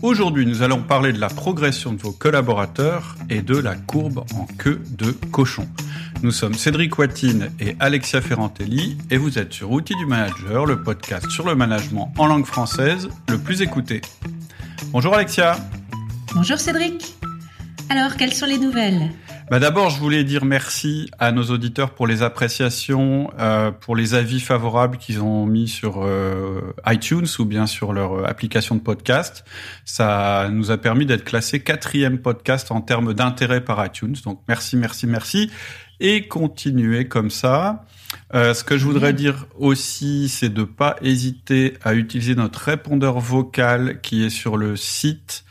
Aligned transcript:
Aujourd'hui, 0.00 0.46
nous 0.46 0.62
allons 0.62 0.80
parler 0.80 1.12
de 1.12 1.18
la 1.18 1.28
progression 1.28 1.92
de 1.92 2.00
vos 2.00 2.12
collaborateurs 2.12 3.16
et 3.30 3.42
de 3.42 3.56
la 3.56 3.74
courbe 3.74 4.24
en 4.34 4.46
queue 4.46 4.80
de 4.90 5.10
cochon. 5.32 5.66
Nous 6.22 6.30
sommes 6.30 6.54
Cédric 6.54 6.96
Watine 6.98 7.50
et 7.58 7.74
Alexia 7.80 8.20
Ferrantelli 8.20 8.96
et 9.10 9.16
vous 9.16 9.40
êtes 9.40 9.52
sur 9.52 9.72
Outils 9.72 9.96
du 9.96 10.06
Manager, 10.06 10.66
le 10.66 10.82
podcast 10.84 11.28
sur 11.30 11.44
le 11.46 11.56
management 11.56 12.12
en 12.16 12.28
langue 12.28 12.46
française 12.46 13.08
le 13.28 13.38
plus 13.38 13.60
écouté. 13.60 14.00
Bonjour 14.92 15.14
Alexia. 15.14 15.56
Bonjour 16.32 16.58
Cédric. 16.58 17.16
Alors, 17.90 18.16
quelles 18.16 18.34
sont 18.34 18.46
les 18.46 18.58
nouvelles? 18.58 19.10
Bah 19.50 19.58
D'abord, 19.58 19.90
je 19.90 19.98
voulais 19.98 20.24
dire 20.24 20.44
merci 20.44 21.10
à 21.18 21.32
nos 21.32 21.44
auditeurs 21.44 21.90
pour 21.90 22.06
les 22.06 22.22
appréciations, 22.22 23.30
euh, 23.38 23.70
pour 23.70 23.96
les 23.96 24.14
avis 24.14 24.40
favorables 24.40 24.98
qu'ils 24.98 25.22
ont 25.22 25.46
mis 25.46 25.68
sur 25.68 26.04
euh, 26.04 26.74
iTunes 26.86 27.26
ou 27.38 27.44
bien 27.44 27.66
sur 27.66 27.92
leur 27.92 28.28
application 28.28 28.74
de 28.74 28.80
podcast. 28.80 29.44
Ça 29.84 30.48
nous 30.52 30.70
a 30.70 30.76
permis 30.76 31.06
d'être 31.06 31.24
classé 31.24 31.60
quatrième 31.60 32.18
podcast 32.18 32.70
en 32.70 32.80
termes 32.80 33.14
d'intérêt 33.14 33.62
par 33.62 33.84
iTunes. 33.84 34.16
Donc 34.24 34.42
merci, 34.48 34.76
merci, 34.76 35.06
merci. 35.06 35.50
Et 36.00 36.28
continuez 36.28 37.08
comme 37.08 37.30
ça. 37.30 37.86
Euh, 38.34 38.54
ce 38.54 38.64
que 38.64 38.76
je 38.76 38.84
voudrais 38.84 39.12
dire 39.12 39.46
aussi, 39.58 40.28
c'est 40.28 40.48
de 40.52 40.64
pas 40.64 40.96
hésiter 41.02 41.74
à 41.82 41.94
utiliser 41.94 42.34
notre 42.34 42.60
répondeur 42.60 43.18
vocal 43.20 44.00
qui 44.00 44.24
est 44.24 44.30
sur 44.30 44.56
le 44.56 44.76
site 44.76 45.44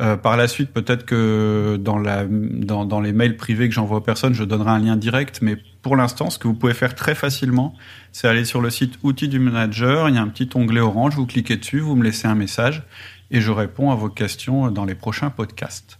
euh, 0.00 0.16
par 0.16 0.36
la 0.36 0.48
suite, 0.48 0.72
peut-être 0.72 1.06
que 1.06 1.78
dans, 1.80 1.98
la, 1.98 2.24
dans, 2.28 2.84
dans 2.84 3.00
les 3.00 3.12
mails 3.12 3.36
privés 3.36 3.68
que 3.68 3.74
j'envoie 3.74 3.98
aux 3.98 4.02
personnes, 4.02 4.34
je 4.34 4.42
donnerai 4.42 4.70
un 4.70 4.80
lien 4.80 4.96
direct. 4.96 5.40
Mais 5.40 5.56
pour 5.82 5.94
l'instant, 5.94 6.30
ce 6.30 6.38
que 6.38 6.48
vous 6.48 6.54
pouvez 6.54 6.74
faire 6.74 6.94
très 6.96 7.14
facilement, 7.14 7.74
c'est 8.10 8.26
aller 8.26 8.44
sur 8.44 8.60
le 8.60 8.70
site 8.70 8.98
Outils 9.04 9.28
du 9.28 9.38
Manager. 9.38 10.08
Il 10.08 10.16
y 10.16 10.18
a 10.18 10.22
un 10.22 10.28
petit 10.28 10.48
onglet 10.54 10.80
orange. 10.80 11.14
Vous 11.14 11.26
cliquez 11.26 11.56
dessus, 11.56 11.78
vous 11.78 11.94
me 11.94 12.02
laissez 12.02 12.26
un 12.26 12.34
message 12.34 12.82
et 13.30 13.40
je 13.40 13.50
réponds 13.50 13.90
à 13.90 13.94
vos 13.94 14.08
questions 14.08 14.70
dans 14.70 14.84
les 14.84 14.94
prochains 14.94 15.30
podcasts. 15.30 15.98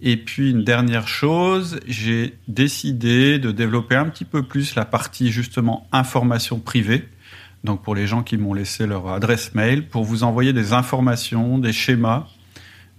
Et 0.00 0.16
puis 0.16 0.50
une 0.50 0.64
dernière 0.64 1.08
chose, 1.08 1.78
j'ai 1.86 2.38
décidé 2.48 3.38
de 3.38 3.50
développer 3.50 3.96
un 3.96 4.06
petit 4.06 4.24
peu 4.24 4.42
plus 4.42 4.74
la 4.74 4.84
partie 4.84 5.30
justement 5.30 5.86
information 5.92 6.58
privée. 6.58 7.06
Donc 7.64 7.82
pour 7.82 7.94
les 7.94 8.06
gens 8.06 8.22
qui 8.22 8.38
m'ont 8.38 8.54
laissé 8.54 8.86
leur 8.86 9.08
adresse 9.08 9.54
mail, 9.54 9.86
pour 9.86 10.04
vous 10.04 10.22
envoyer 10.24 10.52
des 10.52 10.72
informations, 10.72 11.58
des 11.58 11.72
schémas 11.72 12.26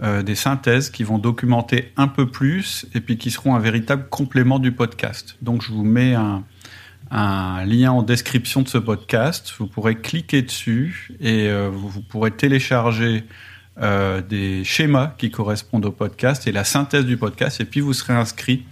euh, 0.04 0.24
des 0.24 0.34
synthèses 0.34 0.90
qui 0.90 1.04
vont 1.04 1.20
documenter 1.20 1.92
un 1.96 2.08
peu 2.08 2.26
plus 2.26 2.88
et 2.96 3.02
puis 3.02 3.20
qui 3.20 3.30
seront 3.30 3.54
un 3.54 3.60
véritable 3.60 4.08
complément 4.10 4.58
du 4.58 4.72
podcast. 4.72 5.38
Donc 5.44 5.62
je 5.62 5.72
vous 5.72 5.84
mets 5.84 6.16
un, 6.16 6.44
lien 7.12 7.92
en 7.92 8.02
description 8.02 8.64
de 8.64 8.68
ce 8.68 8.80
podcast. 8.80 9.54
Vous 9.60 9.68
pourrez 9.68 9.98
cliquer 9.98 10.42
dessus 10.42 11.12
et 11.20 11.50
euh, 11.50 11.70
vous, 11.72 12.02
pourrez 12.02 12.32
télécharger 12.32 13.26
euh, 13.80 14.24
des 14.24 14.64
schémas 14.64 15.14
qui 15.20 15.30
correspondent 15.30 15.86
au 15.86 15.92
podcast 15.92 16.48
et 16.48 16.52
la 16.52 16.64
synthèse 16.64 17.06
du 17.06 17.18
podcast. 17.18 17.62
Et 17.62 17.66
puis 17.66 17.80
vous 17.80 17.94
serez 17.94 18.14
inscrit 18.14 18.64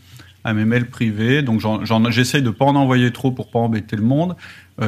à 0.44 0.56
mes 0.56 0.66
mails 0.66 0.90
privés. 0.90 1.44
Donc 1.44 1.62
j'essaye 2.10 2.42
de 2.42 2.48
ne 2.48 2.54
pas 2.54 2.66
en 2.66 2.76
envoyer 2.76 3.12
trop 3.12 3.30
pour 3.30 3.52
pas 3.52 3.60
embêter 3.60 3.98
le 3.98 4.02
monde. 4.02 4.36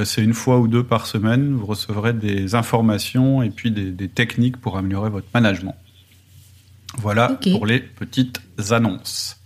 c'est 0.05 0.23
une 0.23 0.33
fois 0.33 0.57
ou 0.57 0.67
deux 0.67 0.83
par 0.83 1.05
semaine. 1.05 1.53
Vous 1.53 1.67
recevrez 1.67 2.13
des 2.13 2.55
informations 2.55 3.43
et 3.43 3.51
puis 3.51 3.69
des 3.69 4.07
techniques 4.07 4.57
pour 4.57 4.75
améliorer 4.75 5.11
votre 5.11 5.27
management. 5.35 5.75
Voilà 6.97 7.39
pour 7.51 7.65
les 7.65 7.79
petites 7.79 8.41
annonces. 8.69 9.37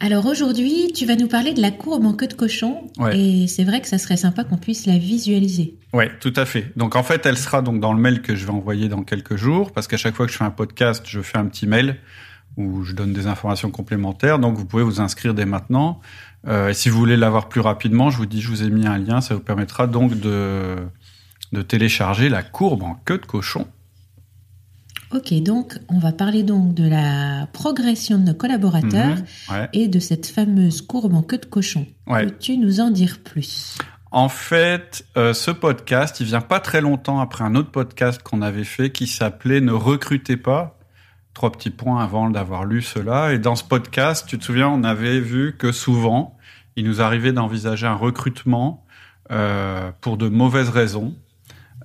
Alors 0.00 0.26
aujourd'hui, 0.26 0.92
tu 0.94 1.06
vas 1.06 1.16
nous 1.16 1.26
parler 1.26 1.54
de 1.54 1.60
la 1.60 1.72
courbe 1.72 2.06
en 2.06 2.12
queue 2.12 2.28
de 2.28 2.34
cochon. 2.34 2.88
Et 3.12 3.48
c'est 3.48 3.64
vrai 3.64 3.80
que 3.80 3.88
ça 3.88 3.98
serait 3.98 4.16
sympa 4.16 4.44
qu'on 4.44 4.56
puisse 4.56 4.86
la 4.86 4.96
visualiser. 4.96 5.76
Oui, 5.92 6.04
tout 6.20 6.32
à 6.36 6.44
fait. 6.44 6.72
Donc 6.76 6.94
en 6.94 7.02
fait, 7.02 7.26
elle 7.26 7.36
sera 7.36 7.62
donc 7.62 7.80
dans 7.80 7.92
le 7.92 8.00
mail 8.00 8.22
que 8.22 8.36
je 8.36 8.46
vais 8.46 8.52
envoyer 8.52 8.88
dans 8.88 9.02
quelques 9.02 9.36
jours, 9.36 9.72
parce 9.72 9.88
qu'à 9.88 9.96
chaque 9.96 10.14
fois 10.14 10.26
que 10.26 10.32
je 10.32 10.38
fais 10.38 10.44
un 10.44 10.50
podcast, 10.50 11.04
je 11.06 11.20
fais 11.20 11.38
un 11.38 11.46
petit 11.46 11.66
mail 11.66 11.96
où 12.56 12.84
je 12.84 12.94
donne 12.94 13.12
des 13.12 13.26
informations 13.26 13.70
complémentaires. 13.70 14.38
Donc 14.38 14.56
vous 14.56 14.64
pouvez 14.64 14.84
vous 14.84 15.00
inscrire 15.00 15.34
dès 15.34 15.46
maintenant. 15.46 16.00
Euh, 16.46 16.68
et 16.68 16.74
si 16.74 16.90
vous 16.90 16.98
voulez 16.98 17.16
l'avoir 17.16 17.48
plus 17.48 17.60
rapidement, 17.60 18.10
je 18.10 18.18
vous 18.18 18.26
dis, 18.26 18.40
je 18.40 18.48
vous 18.48 18.62
ai 18.62 18.70
mis 18.70 18.86
un 18.86 18.98
lien. 18.98 19.20
Ça 19.20 19.34
vous 19.34 19.40
permettra 19.40 19.88
donc 19.88 20.18
de, 20.18 20.76
de 21.52 21.62
télécharger 21.62 22.28
la 22.28 22.44
courbe 22.44 22.84
en 22.84 22.94
queue 23.04 23.18
de 23.18 23.26
cochon 23.26 23.66
Ok, 25.14 25.32
donc 25.42 25.78
on 25.88 25.98
va 25.98 26.12
parler 26.12 26.42
donc 26.42 26.74
de 26.74 26.86
la 26.86 27.46
progression 27.52 28.18
de 28.18 28.24
nos 28.24 28.34
collaborateurs 28.34 29.16
mhm, 29.50 29.68
et 29.72 29.88
de 29.88 29.98
cette 29.98 30.26
fameuse 30.26 30.82
courbe 30.82 31.14
en 31.14 31.22
queue 31.22 31.38
de 31.38 31.46
cochon. 31.46 31.86
Peux-tu 32.06 32.58
nous 32.58 32.80
en 32.80 32.90
dire 32.90 33.18
plus? 33.24 33.78
En 34.10 34.28
fait, 34.28 35.06
euh, 35.16 35.32
ce 35.32 35.50
podcast, 35.50 36.20
il 36.20 36.26
vient 36.26 36.42
pas 36.42 36.60
très 36.60 36.80
longtemps 36.80 37.20
après 37.20 37.44
un 37.44 37.54
autre 37.54 37.70
podcast 37.70 38.22
qu'on 38.22 38.42
avait 38.42 38.64
fait 38.64 38.90
qui 38.90 39.06
s'appelait 39.06 39.60
Ne 39.60 39.72
recrutez 39.72 40.36
pas. 40.36 40.78
Trois 41.32 41.52
petits 41.52 41.70
points 41.70 42.02
avant 42.02 42.28
d'avoir 42.28 42.64
lu 42.64 42.82
cela. 42.82 43.32
Et 43.32 43.38
dans 43.38 43.54
ce 43.54 43.64
podcast, 43.64 44.26
tu 44.26 44.38
te 44.38 44.44
souviens, 44.44 44.68
on 44.68 44.82
avait 44.82 45.20
vu 45.20 45.56
que 45.56 45.72
souvent, 45.72 46.36
il 46.76 46.84
nous 46.84 47.00
arrivait 47.00 47.32
d'envisager 47.32 47.86
un 47.86 47.94
recrutement 47.94 48.84
euh, 49.30 49.90
pour 50.00 50.16
de 50.16 50.28
mauvaises 50.28 50.70
raisons 50.70 51.14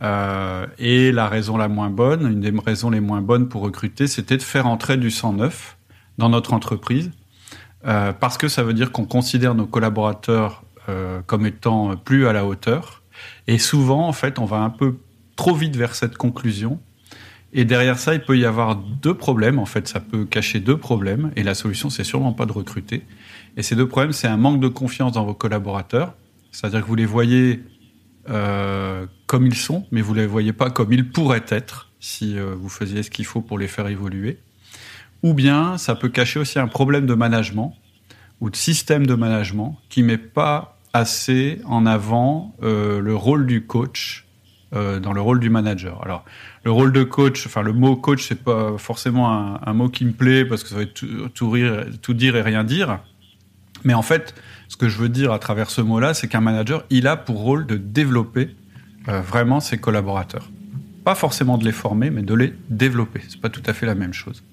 euh, 0.04 0.66
et 0.78 1.12
la 1.12 1.28
raison 1.28 1.58
la 1.58 1.68
moins 1.68 1.90
bonne, 1.90 2.30
une 2.30 2.42
des 2.42 2.54
raisons 2.60 2.90
les 2.90 3.00
moins 3.00 3.22
bonnes 3.22 3.48
pour 3.48 3.62
recruter, 3.62 4.08
c'était 4.08 4.38
de 4.38 4.44
faire 4.44 4.68
entrer 4.68 4.98
du 4.98 5.12
sang 5.12 5.34
neuf 5.34 5.78
dans 6.18 6.30
notre 6.30 6.54
entreprise, 6.54 7.12
euh, 7.88 8.12
parce 8.14 8.38
que 8.38 8.48
ça 8.48 8.64
veut 8.64 8.74
dire 8.74 8.92
qu'on 8.92 9.06
considère 9.06 9.56
nos 9.56 9.66
collaborateurs 9.66 10.64
euh, 10.90 11.22
comme 11.26 11.46
étant 11.46 11.96
plus 11.96 12.28
à 12.28 12.34
la 12.34 12.46
hauteur. 12.46 13.02
Et 13.48 13.58
souvent, 13.58 14.08
en 14.08 14.14
fait, 14.14 14.40
on 14.40 14.46
va 14.46 14.58
un 14.58 14.70
peu 14.70 14.98
trop 15.36 15.56
vite 15.56 15.76
vers 15.76 15.96
cette 15.96 16.18
conclusion. 16.18 16.80
Et 17.54 17.66
derrière 17.66 18.00
ça, 18.00 18.14
il 18.14 18.22
peut 18.22 18.38
y 18.38 18.46
avoir 18.46 18.76
deux 18.76 19.14
problèmes. 19.14 19.60
En 19.60 19.66
fait, 19.66 19.88
ça 19.88 20.00
peut 20.00 20.26
cacher 20.26 20.60
deux 20.60 20.78
problèmes. 20.78 21.32
Et 21.36 21.44
la 21.44 21.54
solution, 21.54 21.90
c'est 21.90 22.04
sûrement 22.04 22.34
pas 22.34 22.46
de 22.46 22.52
recruter. 22.52 23.04
Et 23.56 23.64
ces 23.64 23.76
deux 23.76 23.88
problèmes, 23.88 24.12
c'est 24.12 24.28
un 24.28 24.38
manque 24.38 24.60
de 24.60 24.68
confiance 24.68 25.14
dans 25.14 25.24
vos 25.24 25.36
collaborateurs. 25.36 26.16
C'est-à-dire 26.52 26.82
que 26.82 26.88
vous 26.88 26.96
les 26.96 27.06
voyez 27.06 27.64
euh, 28.30 29.06
comme 29.28 29.46
ils 29.46 29.56
sont, 29.56 29.86
mais 29.92 30.02
vous 30.02 30.14
ne 30.14 30.22
les 30.22 30.28
voyez 30.28 30.54
pas 30.54 30.70
comme 30.70 30.94
ils 30.94 31.10
pourraient 31.10 31.46
être 31.50 31.90
si 32.00 32.38
euh, 32.38 32.56
vous 32.58 32.70
faisiez 32.70 33.04
ce 33.04 33.10
qu'il 33.10 33.26
faut 33.26 33.42
pour 33.42 33.58
les 33.58 33.68
faire 33.68 33.88
évoluer. 33.88 34.40
Ou 35.24 35.34
bien 35.34 35.78
ça 35.78 35.96
peut 35.96 36.10
cacher 36.10 36.40
aussi 36.40 36.60
un 36.60 36.68
problème 36.68 37.06
de 37.06 37.14
management 37.14 37.76
ou 38.42 38.50
de 38.50 38.56
système 38.56 39.06
de 39.06 39.14
management 39.16 39.78
qui 39.90 40.04
met 40.04 40.18
pas 40.18 40.78
assez 40.94 41.62
en 41.66 41.86
avant 41.86 42.56
euh, 42.62 43.00
le 43.00 43.16
rôle 43.16 43.46
du 43.46 43.66
coach 43.66 44.26
dans 45.04 45.14
le 45.14 45.22
rôle 45.22 45.40
du 45.40 45.52
manager. 45.52 46.02
Alors, 46.04 46.26
le 46.64 46.72
rôle 46.72 46.92
de 46.92 47.04
coach, 47.04 47.46
enfin 47.46 47.62
le 47.62 47.74
mot 47.74 47.96
coach, 47.96 48.28
c'est 48.28 48.44
pas 48.44 48.76
forcément 48.80 49.30
un, 49.64 49.74
mot 49.76 49.88
qui 49.88 50.04
me 50.04 50.14
plaît 50.14 50.46
parce 50.46 50.64
que 50.64 50.70
ça 50.70 50.78
va 50.78 50.82
être 50.82 50.96
tout, 50.96 51.30
tout 52.02 52.14
dire 52.16 52.36
et 52.36 52.42
rien 52.42 52.64
dire. 52.64 52.98
Mais 53.84 53.94
en 53.94 54.02
fait, 54.02 54.34
ce 54.74 54.78
que 54.78 54.90
je 54.90 54.98
veux 54.98 55.10
dire 55.10 55.32
à 55.32 55.38
travers 55.38 55.70
ce 55.70 55.82
mot-là, 55.82 56.16
c'est 56.16 56.28
qu'un 56.28 56.42
manager, 56.42 56.84
il 56.90 57.06
a 57.06 57.16
pour 57.16 57.38
rôle 57.38 57.68
de 57.68 57.78
développer 57.78 58.56
euh, 59.08 59.22
vraiment 59.22 59.60
ses 59.60 59.78
collaborateurs. 59.78 60.50
Pas 61.04 61.14
forcément 61.14 61.60
de 61.60 61.64
les 61.64 61.72
former, 61.72 62.10
mais 62.10 62.24
de 62.24 62.34
les 62.34 62.56
développer. 62.70 63.22
C'est 63.30 63.40
pas 63.40 63.50
tout 63.50 63.62
à 63.68 63.74
fait 63.74 63.86
la 63.86 63.94
même 63.94 64.14
chose. 64.14 64.44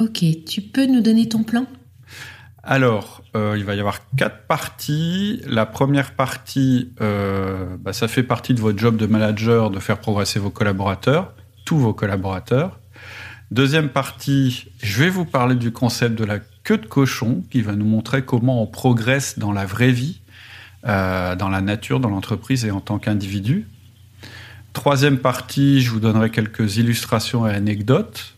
Ok, 0.00 0.24
tu 0.48 0.62
peux 0.62 0.86
nous 0.86 1.00
donner 1.00 1.28
ton 1.28 1.44
plan? 1.44 1.64
Alors, 2.64 3.22
euh, 3.36 3.54
il 3.56 3.64
va 3.64 3.76
y 3.76 3.78
avoir 3.78 4.00
quatre 4.16 4.48
parties. 4.48 5.42
La 5.46 5.64
première 5.64 6.16
partie, 6.16 6.92
euh, 7.00 7.76
bah, 7.78 7.92
ça 7.92 8.08
fait 8.08 8.24
partie 8.24 8.52
de 8.52 8.60
votre 8.60 8.80
job 8.80 8.96
de 8.96 9.06
manager 9.06 9.70
de 9.70 9.78
faire 9.78 9.98
progresser 9.98 10.40
vos 10.40 10.50
collaborateurs, 10.50 11.34
tous 11.64 11.78
vos 11.78 11.94
collaborateurs. 11.94 12.80
Deuxième 13.52 13.90
partie, 13.90 14.72
je 14.82 14.98
vais 15.04 15.08
vous 15.08 15.24
parler 15.24 15.54
du 15.54 15.70
concept 15.70 16.18
de 16.18 16.24
la 16.24 16.40
queue 16.64 16.78
de 16.78 16.86
cochon 16.86 17.42
qui 17.50 17.62
va 17.62 17.74
nous 17.74 17.84
montrer 17.84 18.22
comment 18.22 18.62
on 18.62 18.66
progresse 18.66 19.38
dans 19.38 19.52
la 19.52 19.66
vraie 19.66 19.90
vie, 19.90 20.20
euh, 20.86 21.36
dans 21.36 21.48
la 21.48 21.60
nature, 21.60 22.00
dans 22.00 22.10
l'entreprise 22.10 22.64
et 22.64 22.70
en 22.70 22.80
tant 22.80 22.98
qu'individu. 22.98 23.66
Troisième 24.72 25.18
partie, 25.18 25.82
je 25.82 25.90
vous 25.90 26.00
donnerai 26.00 26.30
quelques 26.30 26.76
illustrations 26.76 27.46
et 27.46 27.52
anecdotes. 27.52 28.34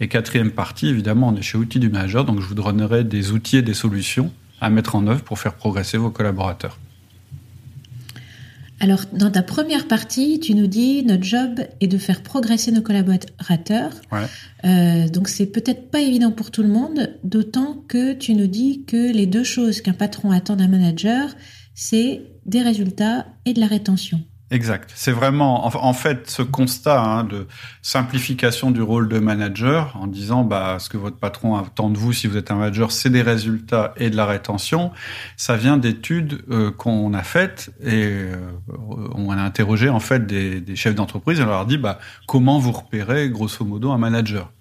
Et 0.00 0.08
quatrième 0.08 0.50
partie, 0.50 0.88
évidemment, 0.88 1.28
on 1.28 1.36
est 1.36 1.42
chez 1.42 1.58
Outils 1.58 1.78
du 1.78 1.88
Manager, 1.88 2.24
donc 2.24 2.40
je 2.40 2.46
vous 2.46 2.54
donnerai 2.54 3.04
des 3.04 3.32
outils 3.32 3.58
et 3.58 3.62
des 3.62 3.74
solutions 3.74 4.32
à 4.60 4.70
mettre 4.70 4.94
en 4.96 5.06
œuvre 5.06 5.22
pour 5.22 5.38
faire 5.38 5.54
progresser 5.54 5.98
vos 5.98 6.10
collaborateurs. 6.10 6.78
Alors, 8.82 9.04
dans 9.12 9.30
ta 9.30 9.44
première 9.44 9.86
partie, 9.86 10.40
tu 10.40 10.56
nous 10.56 10.66
dis 10.66 11.04
notre 11.04 11.22
job 11.22 11.60
est 11.80 11.86
de 11.86 11.98
faire 11.98 12.20
progresser 12.20 12.72
nos 12.72 12.82
collaborateurs. 12.82 13.92
Ouais. 14.10 14.26
Euh, 14.64 15.08
donc, 15.08 15.28
c'est 15.28 15.46
peut-être 15.46 15.88
pas 15.92 16.00
évident 16.00 16.32
pour 16.32 16.50
tout 16.50 16.64
le 16.64 16.68
monde, 16.68 17.16
d'autant 17.22 17.76
que 17.86 18.12
tu 18.12 18.34
nous 18.34 18.48
dis 18.48 18.84
que 18.84 19.12
les 19.12 19.26
deux 19.26 19.44
choses 19.44 19.82
qu'un 19.82 19.92
patron 19.92 20.32
attend 20.32 20.56
d'un 20.56 20.66
manager, 20.66 21.32
c'est 21.76 22.22
des 22.44 22.60
résultats 22.60 23.28
et 23.44 23.52
de 23.52 23.60
la 23.60 23.68
rétention. 23.68 24.20
Exact. 24.52 24.92
C'est 24.94 25.12
vraiment, 25.12 25.64
en, 25.64 25.92
fait, 25.94 26.28
ce 26.28 26.42
constat 26.42 27.00
hein, 27.00 27.24
de 27.24 27.46
simplification 27.80 28.70
du 28.70 28.82
rôle 28.82 29.08
de 29.08 29.18
manager, 29.18 29.96
en 29.98 30.06
disant, 30.06 30.44
bah, 30.44 30.76
ce 30.78 30.90
que 30.90 30.98
votre 30.98 31.16
patron 31.16 31.56
attend 31.56 31.88
de 31.88 31.96
vous 31.96 32.12
si 32.12 32.26
vous 32.26 32.36
êtes 32.36 32.50
un 32.50 32.56
manager, 32.56 32.92
c'est 32.92 33.08
des 33.08 33.22
résultats 33.22 33.94
et 33.96 34.10
de 34.10 34.16
la 34.16 34.26
rétention. 34.26 34.92
Ça 35.38 35.56
vient 35.56 35.78
d'études 35.78 36.42
euh, 36.50 36.70
qu'on 36.70 37.14
a 37.14 37.22
faites 37.22 37.70
et 37.82 38.04
euh, 38.04 38.36
on 39.14 39.30
a 39.30 39.40
interrogé 39.40 39.88
en 39.88 40.00
fait 40.00 40.26
des, 40.26 40.76
chefs 40.76 40.94
d'entreprise 40.94 41.40
et 41.40 41.44
on 41.44 41.46
leur 41.46 41.60
a 41.60 41.64
dit, 41.64 41.78
bah, 41.78 41.98
comment 42.26 42.58
vous 42.58 42.72
repérez 42.72 43.30
grosso 43.30 43.64
modo 43.64 43.90
un 43.90 43.98
manager? 43.98 44.52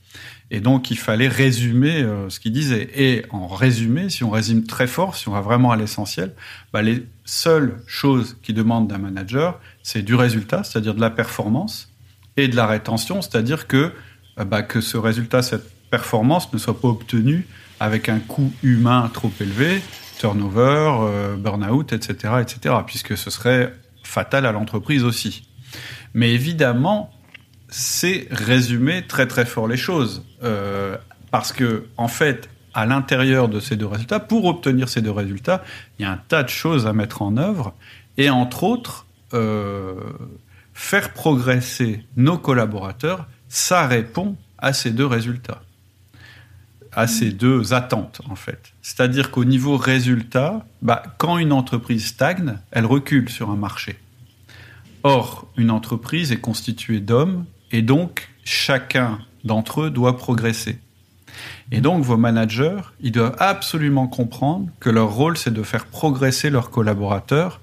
Et 0.51 0.61
donc, 0.61 0.89
il 0.89 0.97
fallait 0.97 1.27
résumer 1.27 2.01
euh, 2.01 2.29
ce 2.29 2.39
qu'il 2.39 2.53
disait. 2.53 2.89
Et 2.95 3.25
en 3.29 3.47
résumé, 3.47 4.09
si 4.09 4.23
on 4.23 4.29
résume 4.29 4.63
très 4.63 4.87
fort, 4.87 5.17
si 5.17 5.27
on 5.27 5.33
va 5.33 5.41
vraiment 5.41 5.71
à 5.71 5.75
l'essentiel, 5.75 6.33
bah, 6.71 6.81
les 6.81 7.03
seules 7.31 7.81
choses 7.87 8.35
qui 8.43 8.53
demandent 8.53 8.89
d'un 8.89 8.97
manager, 8.97 9.59
c'est 9.83 10.01
du 10.01 10.15
résultat, 10.15 10.63
c'est-à-dire 10.63 10.93
de 10.93 10.99
la 10.99 11.09
performance, 11.09 11.89
et 12.35 12.49
de 12.49 12.55
la 12.57 12.67
rétention, 12.67 13.21
c'est-à-dire 13.21 13.67
que, 13.67 13.93
euh, 14.37 14.43
bah, 14.43 14.63
que 14.63 14.81
ce 14.81 14.97
résultat, 14.97 15.41
cette 15.41 15.69
performance 15.89 16.51
ne 16.51 16.57
soit 16.57 16.79
pas 16.79 16.89
obtenue 16.89 17.47
avec 17.79 18.09
un 18.09 18.19
coût 18.19 18.51
humain 18.63 19.09
trop 19.13 19.31
élevé, 19.39 19.81
turnover, 20.19 20.91
euh, 21.01 21.35
burn-out, 21.37 21.93
etc., 21.93 22.33
etc., 22.41 22.75
puisque 22.85 23.17
ce 23.17 23.29
serait 23.29 23.73
fatal 24.03 24.45
à 24.45 24.51
l'entreprise 24.51 25.03
aussi. 25.05 25.47
Mais 26.13 26.33
évidemment, 26.33 27.11
c'est 27.69 28.27
résumer 28.29 29.03
très 29.07 29.25
très 29.25 29.45
fort 29.45 29.69
les 29.69 29.77
choses. 29.77 30.23
Euh, 30.43 30.97
parce 31.31 31.53
que, 31.53 31.85
en 31.95 32.09
fait, 32.09 32.49
à 32.73 32.85
l'intérieur 32.85 33.49
de 33.49 33.59
ces 33.59 33.75
deux 33.75 33.85
résultats, 33.85 34.19
pour 34.19 34.45
obtenir 34.45 34.89
ces 34.89 35.01
deux 35.01 35.11
résultats, 35.11 35.63
il 35.99 36.03
y 36.03 36.05
a 36.05 36.11
un 36.11 36.17
tas 36.17 36.43
de 36.43 36.49
choses 36.49 36.87
à 36.87 36.93
mettre 36.93 37.21
en 37.21 37.37
œuvre. 37.37 37.73
Et 38.17 38.29
entre 38.29 38.63
autres, 38.63 39.05
euh, 39.33 39.95
faire 40.73 41.13
progresser 41.13 42.03
nos 42.15 42.37
collaborateurs, 42.37 43.27
ça 43.49 43.87
répond 43.87 44.35
à 44.57 44.73
ces 44.73 44.91
deux 44.91 45.05
résultats, 45.05 45.61
à 46.93 47.07
ces 47.07 47.31
deux 47.31 47.73
attentes, 47.73 48.21
en 48.29 48.35
fait. 48.35 48.73
C'est-à-dire 48.81 49.31
qu'au 49.31 49.45
niveau 49.45 49.77
résultat, 49.77 50.65
bah, 50.81 51.03
quand 51.17 51.37
une 51.37 51.51
entreprise 51.51 52.05
stagne, 52.07 52.57
elle 52.71 52.85
recule 52.85 53.29
sur 53.29 53.49
un 53.49 53.55
marché. 53.55 53.97
Or, 55.03 55.47
une 55.57 55.71
entreprise 55.71 56.31
est 56.31 56.39
constituée 56.39 56.99
d'hommes 56.99 57.45
et 57.71 57.81
donc, 57.81 58.29
chacun 58.43 59.19
d'entre 59.43 59.83
eux 59.83 59.89
doit 59.89 60.17
progresser. 60.17 60.79
Et 61.71 61.81
donc, 61.81 62.03
vos 62.03 62.17
managers, 62.17 62.81
ils 63.01 63.11
doivent 63.11 63.35
absolument 63.39 64.07
comprendre 64.07 64.67
que 64.79 64.89
leur 64.89 65.11
rôle, 65.11 65.37
c'est 65.37 65.53
de 65.53 65.63
faire 65.63 65.85
progresser 65.85 66.49
leurs 66.49 66.69
collaborateurs 66.69 67.61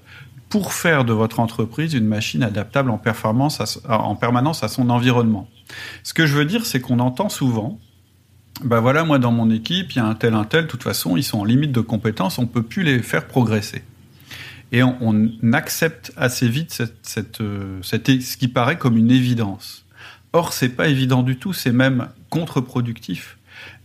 pour 0.49 0.73
faire 0.73 1.05
de 1.05 1.13
votre 1.13 1.39
entreprise 1.39 1.93
une 1.93 2.07
machine 2.07 2.43
adaptable 2.43 2.89
en, 2.89 2.97
performance 2.97 3.79
en 3.87 4.15
permanence 4.15 4.63
à 4.63 4.67
son 4.67 4.89
environnement. 4.89 5.47
Ce 6.03 6.13
que 6.13 6.25
je 6.25 6.35
veux 6.35 6.45
dire, 6.45 6.65
c'est 6.65 6.81
qu'on 6.81 6.99
entend 6.99 7.29
souvent, 7.29 7.79
ben 8.63 8.79
voilà, 8.79 9.03
moi 9.03 9.19
dans 9.19 9.31
mon 9.31 9.49
équipe, 9.51 9.91
il 9.91 9.97
y 9.97 9.99
a 9.99 10.05
un 10.05 10.15
tel, 10.15 10.33
un 10.33 10.43
tel, 10.43 10.63
de 10.63 10.69
toute 10.69 10.83
façon, 10.83 11.17
ils 11.17 11.23
sont 11.23 11.39
en 11.39 11.45
limite 11.45 11.71
de 11.71 11.81
compétences, 11.81 12.39
on 12.39 12.47
peut 12.47 12.63
plus 12.63 12.83
les 12.83 12.99
faire 12.99 13.27
progresser. 13.27 13.83
Et 14.71 14.83
on, 14.83 15.29
accepte 15.53 16.11
assez 16.15 16.47
vite 16.47 16.83
euh, 17.41 17.79
ce 17.81 18.37
qui 18.37 18.47
paraît 18.47 18.77
comme 18.77 18.97
une 18.97 19.09
évidence. 19.09 19.85
Or, 20.31 20.53
c'est 20.53 20.69
pas 20.69 20.89
évident 20.89 21.23
du 21.23 21.37
tout, 21.37 21.53
c'est 21.53 21.71
même 21.71 22.09
contre-productif. 22.29 23.38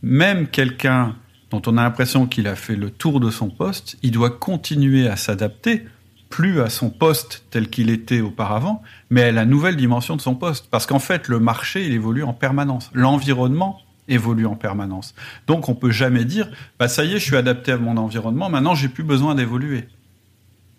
Même 0.04 0.48
quelqu'un 0.48 1.16
dont 1.50 1.62
on 1.66 1.78
a 1.78 1.82
l'impression 1.82 2.26
qu'il 2.26 2.46
a 2.46 2.56
fait 2.56 2.76
le 2.76 2.90
tour 2.90 3.20
de 3.20 3.30
son 3.30 3.48
poste, 3.48 3.96
il 4.02 4.10
doit 4.10 4.28
continuer 4.28 5.08
à 5.08 5.16
s'adapter, 5.16 5.86
plus 6.28 6.60
à 6.60 6.68
son 6.68 6.90
poste 6.90 7.46
tel 7.48 7.70
qu'il 7.70 7.88
était 7.88 8.20
auparavant, 8.20 8.82
mais 9.08 9.22
à 9.22 9.32
la 9.32 9.46
nouvelle 9.46 9.76
dimension 9.76 10.14
de 10.14 10.20
son 10.20 10.34
poste. 10.34 10.68
Parce 10.70 10.84
qu'en 10.84 10.98
fait, 10.98 11.28
le 11.28 11.40
marché, 11.40 11.86
il 11.86 11.94
évolue 11.94 12.22
en 12.22 12.34
permanence. 12.34 12.90
L'environnement 12.92 13.80
évolue 14.06 14.44
en 14.44 14.56
permanence. 14.56 15.14
Donc, 15.46 15.70
on 15.70 15.74
peut 15.74 15.90
jamais 15.90 16.26
dire, 16.26 16.50
bah, 16.78 16.88
ça 16.88 17.06
y 17.06 17.14
est, 17.14 17.18
je 17.18 17.24
suis 17.24 17.36
adapté 17.36 17.72
à 17.72 17.78
mon 17.78 17.96
environnement, 17.96 18.50
maintenant, 18.50 18.74
j'ai 18.74 18.90
plus 18.90 19.04
besoin 19.04 19.34
d'évoluer. 19.34 19.88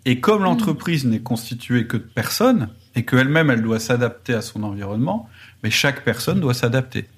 Et 0.04 0.20
comme 0.20 0.42
mmh. 0.42 0.44
l'entreprise 0.44 1.04
n'est 1.04 1.18
constituée 1.18 1.88
que 1.88 1.96
de 1.96 2.04
personnes, 2.04 2.68
et 2.94 3.04
qu'elle-même, 3.04 3.50
elle 3.50 3.62
doit 3.62 3.80
s'adapter 3.80 4.34
à 4.34 4.40
son 4.40 4.62
environnement, 4.62 5.28
mais 5.64 5.72
chaque 5.72 6.04
personne 6.04 6.38
doit 6.38 6.54
s'adapter. 6.54 7.08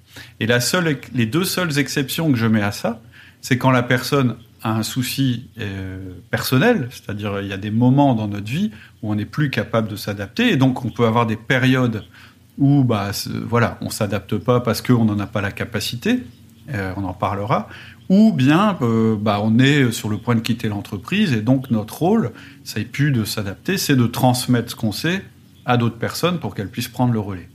Et 0.40 0.46
la 0.46 0.60
seule, 0.60 0.98
les 1.14 1.26
deux 1.26 1.44
seules 1.44 1.78
exceptions 1.78 2.30
que 2.30 2.38
je 2.38 2.46
mets 2.46 2.62
à 2.62 2.72
ça, 2.72 3.00
c'est 3.40 3.58
quand 3.58 3.70
la 3.70 3.82
personne 3.82 4.36
a 4.62 4.72
un 4.72 4.82
souci 4.82 5.48
euh, 5.60 5.98
personnel, 6.30 6.88
c'est-à-dire 6.90 7.40
il 7.40 7.48
y 7.48 7.52
a 7.52 7.56
des 7.56 7.70
moments 7.70 8.14
dans 8.14 8.28
notre 8.28 8.50
vie 8.50 8.72
où 9.02 9.12
on 9.12 9.14
n'est 9.14 9.24
plus 9.24 9.50
capable 9.50 9.88
de 9.88 9.96
s'adapter, 9.96 10.52
et 10.52 10.56
donc 10.56 10.84
on 10.84 10.90
peut 10.90 11.06
avoir 11.06 11.26
des 11.26 11.36
périodes 11.36 12.04
où 12.58 12.82
bah 12.82 13.12
voilà 13.46 13.78
on 13.80 13.90
s'adapte 13.90 14.36
pas 14.36 14.60
parce 14.60 14.82
qu'on 14.82 15.04
n'en 15.04 15.18
a 15.20 15.26
pas 15.26 15.40
la 15.40 15.52
capacité, 15.52 16.24
euh, 16.74 16.92
on 16.96 17.04
en 17.04 17.14
parlera, 17.14 17.68
ou 18.08 18.32
bien 18.32 18.76
euh, 18.82 19.16
bah, 19.16 19.40
on 19.42 19.58
est 19.58 19.92
sur 19.92 20.08
le 20.08 20.18
point 20.18 20.34
de 20.34 20.40
quitter 20.40 20.68
l'entreprise 20.68 21.32
et 21.32 21.40
donc 21.40 21.70
notre 21.70 21.98
rôle, 21.98 22.32
ça 22.64 22.80
n'est 22.80 22.86
plus 22.86 23.12
de 23.12 23.24
s'adapter, 23.24 23.78
c'est 23.78 23.96
de 23.96 24.06
transmettre 24.06 24.72
ce 24.72 24.76
qu'on 24.76 24.92
sait 24.92 25.22
à 25.66 25.76
d'autres 25.76 25.98
personnes 25.98 26.40
pour 26.40 26.54
qu'elles 26.54 26.70
puissent 26.70 26.88
prendre 26.88 27.12
le 27.12 27.20
relais. 27.20 27.48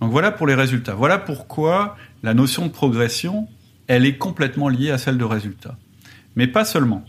Donc 0.00 0.10
voilà 0.10 0.30
pour 0.30 0.46
les 0.46 0.54
résultats. 0.54 0.94
Voilà 0.94 1.18
pourquoi 1.18 1.96
la 2.22 2.34
notion 2.34 2.66
de 2.66 2.70
progression, 2.70 3.48
elle 3.86 4.06
est 4.06 4.16
complètement 4.16 4.68
liée 4.68 4.90
à 4.90 4.98
celle 4.98 5.18
de 5.18 5.24
résultat. 5.24 5.76
Mais 6.36 6.46
pas 6.46 6.64
seulement. 6.64 7.04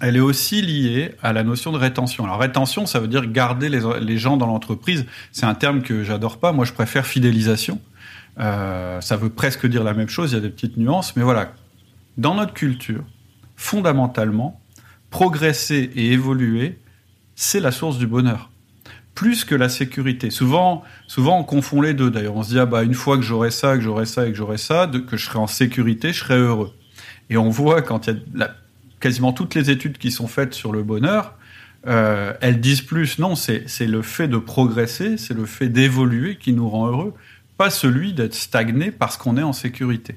Elle 0.00 0.16
est 0.16 0.20
aussi 0.20 0.60
liée 0.60 1.14
à 1.22 1.32
la 1.32 1.44
notion 1.44 1.72
de 1.72 1.78
rétention. 1.78 2.24
Alors 2.24 2.38
rétention, 2.38 2.86
ça 2.86 3.00
veut 3.00 3.08
dire 3.08 3.26
garder 3.26 3.68
les, 3.68 4.18
gens 4.18 4.36
dans 4.36 4.46
l'entreprise. 4.46 5.06
C'est 5.32 5.46
un 5.46 5.54
terme 5.54 5.82
que 5.82 6.04
j'adore 6.04 6.38
pas. 6.38 6.52
Moi, 6.52 6.64
je 6.64 6.72
préfère 6.72 7.06
fidélisation. 7.06 7.80
Euh, 8.38 9.00
ça 9.00 9.16
veut 9.16 9.30
presque 9.30 9.66
dire 9.66 9.84
la 9.84 9.94
même 9.94 10.08
chose. 10.08 10.32
Il 10.32 10.34
y 10.34 10.38
a 10.38 10.40
des 10.40 10.50
petites 10.50 10.76
nuances, 10.76 11.16
mais 11.16 11.22
voilà. 11.22 11.52
Dans 12.16 12.34
notre 12.34 12.52
culture, 12.52 13.04
fondamentalement, 13.56 14.60
progresser 15.10 15.90
et 15.94 16.12
évoluer, 16.12 16.78
c'est 17.34 17.60
la 17.60 17.70
source 17.70 17.98
du 17.98 18.06
bonheur 18.06 18.50
plus 19.14 19.44
que 19.44 19.54
la 19.54 19.68
sécurité. 19.68 20.30
Souvent, 20.30 20.82
souvent 21.06 21.38
on 21.38 21.44
confond 21.44 21.80
les 21.80 21.94
deux. 21.94 22.10
D'ailleurs, 22.10 22.36
on 22.36 22.42
se 22.42 22.50
dit 22.50 22.58
ah 22.58 22.66
bah 22.66 22.82
une 22.82 22.94
fois 22.94 23.16
que 23.16 23.22
j'aurai 23.22 23.50
ça, 23.50 23.76
que 23.76 23.82
j'aurai 23.82 24.06
ça 24.06 24.26
et 24.26 24.30
que 24.30 24.36
j'aurai 24.36 24.58
ça, 24.58 24.90
que 25.06 25.16
je 25.16 25.24
serai 25.24 25.38
en 25.38 25.46
sécurité, 25.46 26.12
je 26.12 26.20
serai 26.20 26.36
heureux. 26.36 26.72
Et 27.30 27.36
on 27.36 27.48
voit 27.48 27.82
quand 27.82 28.08
il 28.08 28.22
y 28.36 28.42
a 28.42 28.54
quasiment 29.00 29.32
toutes 29.32 29.54
les 29.54 29.70
études 29.70 29.98
qui 29.98 30.10
sont 30.10 30.26
faites 30.26 30.54
sur 30.54 30.72
le 30.72 30.82
bonheur, 30.82 31.36
euh, 31.86 32.32
elles 32.40 32.60
disent 32.60 32.80
plus 32.80 33.18
non, 33.18 33.34
c'est 33.36 33.66
le 33.80 34.02
fait 34.02 34.28
de 34.28 34.38
progresser, 34.38 35.16
c'est 35.16 35.34
le 35.34 35.46
fait 35.46 35.68
d'évoluer 35.68 36.36
qui 36.36 36.52
nous 36.52 36.68
rend 36.68 36.88
heureux, 36.88 37.14
pas 37.56 37.70
celui 37.70 38.14
d'être 38.14 38.34
stagné 38.34 38.90
parce 38.90 39.16
qu'on 39.16 39.36
est 39.36 39.42
en 39.42 39.52
sécurité. 39.52 40.16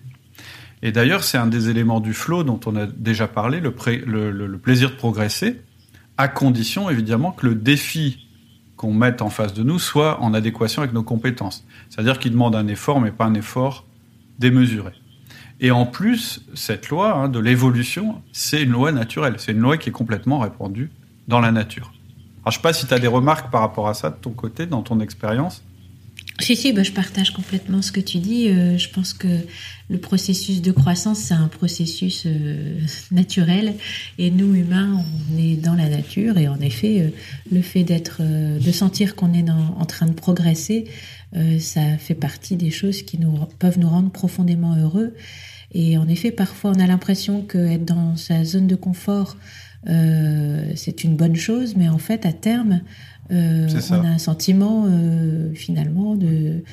Et 0.81 0.91
d'ailleurs, 0.91 1.23
c'est 1.23 1.37
un 1.37 1.47
des 1.47 1.69
éléments 1.69 1.99
du 1.99 2.13
flow 2.13 2.43
dont 2.43 2.59
on 2.65 2.75
a 2.75 2.85
déjà 2.85 3.27
parlé, 3.27 3.59
le, 3.59 4.57
plaisir 4.57 4.91
de 4.91 4.95
progresser, 4.95 5.61
à 6.17 6.27
condition 6.27 6.89
évidemment 6.89 7.31
que 7.31 7.47
le 7.47 7.55
défi 7.55 8.26
qu'on 8.77 8.93
mette 8.93 9.21
en 9.21 9.29
face 9.29 9.53
de 9.53 9.63
nous 9.63 9.79
soit 9.79 10.21
en 10.21 10.33
adéquation 10.33 10.81
avec 10.81 10.93
nos 10.93 11.03
compétences. 11.03 11.65
C'est-à-dire 11.89 12.19
qu'il 12.19 12.31
demande 12.31 12.55
un 12.55 12.67
effort, 12.67 13.01
mais 13.01 13.11
pas 13.11 13.25
un 13.25 13.33
effort 13.33 13.85
démesuré. 14.39 14.93
Et 15.59 15.71
en 15.71 15.87
plus, 15.87 16.45
cette 16.53 16.89
loi 16.89 17.15
hein, 17.15 17.29
de 17.29 17.39
l'évolution, 17.39 18.21
c'est 18.31 18.61
une 18.61 18.71
loi 18.71 18.91
naturelle. 18.91 19.35
C'est 19.37 19.51
une 19.51 19.59
loi 19.59 19.77
qui 19.77 19.89
est 19.89 19.91
complètement 19.91 20.39
répandue 20.39 20.91
dans 21.27 21.39
la 21.39 21.51
nature. 21.51 21.91
Je 22.45 22.49
ne 22.49 22.53
sais 22.53 22.61
pas 22.61 22.73
si 22.73 22.85
tu 22.85 22.93
as 22.93 22.99
des 22.99 23.07
remarques 23.07 23.51
par 23.51 23.61
rapport 23.61 23.89
à 23.89 23.93
ça 23.93 24.11
de 24.11 24.15
ton 24.15 24.29
côté, 24.31 24.67
dans 24.67 24.81
ton 24.81 24.99
expérience. 24.99 25.63
Si, 26.39 26.55
si, 26.55 26.71
bah, 26.71 26.83
je 26.83 26.91
partage 26.91 27.31
complètement 27.31 27.81
ce 27.81 27.91
que 27.91 27.99
tu 27.99 28.19
dis. 28.19 28.49
Euh, 28.49 28.77
je 28.77 28.89
pense 28.89 29.13
que 29.13 29.27
le 29.89 29.97
processus 29.97 30.61
de 30.61 30.71
croissance, 30.71 31.17
c'est 31.19 31.33
un 31.33 31.47
processus 31.47 32.23
euh, 32.25 32.79
naturel. 33.11 33.73
Et 34.19 34.29
nous, 34.29 34.53
humains, 34.53 35.03
on 35.31 35.37
est 35.37 35.55
dans 35.55 35.73
la 35.73 35.89
nature. 35.89 36.37
Et 36.37 36.47
en 36.47 36.59
effet, 36.59 37.01
euh, 37.01 37.09
le 37.51 37.61
fait 37.61 37.83
d'être, 37.83 38.21
de 38.21 38.71
sentir 38.71 39.15
qu'on 39.15 39.33
est 39.33 39.49
en 39.49 39.85
train 39.85 40.05
de 40.05 40.13
progresser, 40.13 40.85
ça 41.59 41.97
fait 41.97 42.15
partie 42.15 42.55
des 42.55 42.71
choses 42.71 43.01
qui 43.01 43.19
nous, 43.19 43.37
peuvent 43.59 43.77
nous 43.77 43.89
rendre 43.89 44.11
profondément 44.11 44.75
heureux. 44.77 45.13
Et 45.73 45.97
en 45.97 46.07
effet, 46.07 46.31
parfois, 46.31 46.71
on 46.75 46.79
a 46.79 46.87
l'impression 46.87 47.41
qu'être 47.41 47.83
dans 47.83 48.15
sa 48.15 48.45
zone 48.45 48.67
de 48.67 48.75
confort, 48.75 49.35
c'est 49.85 51.03
une 51.03 51.15
bonne 51.15 51.35
chose. 51.35 51.75
Mais 51.75 51.89
en 51.89 51.97
fait, 51.97 52.25
à 52.25 52.31
terme, 52.31 52.81
euh, 53.31 53.67
on 53.91 54.03
a 54.03 54.07
un 54.07 54.17
sentiment 54.17 54.85
euh, 54.87 55.53
finalement 55.53 56.15
de, 56.15 56.63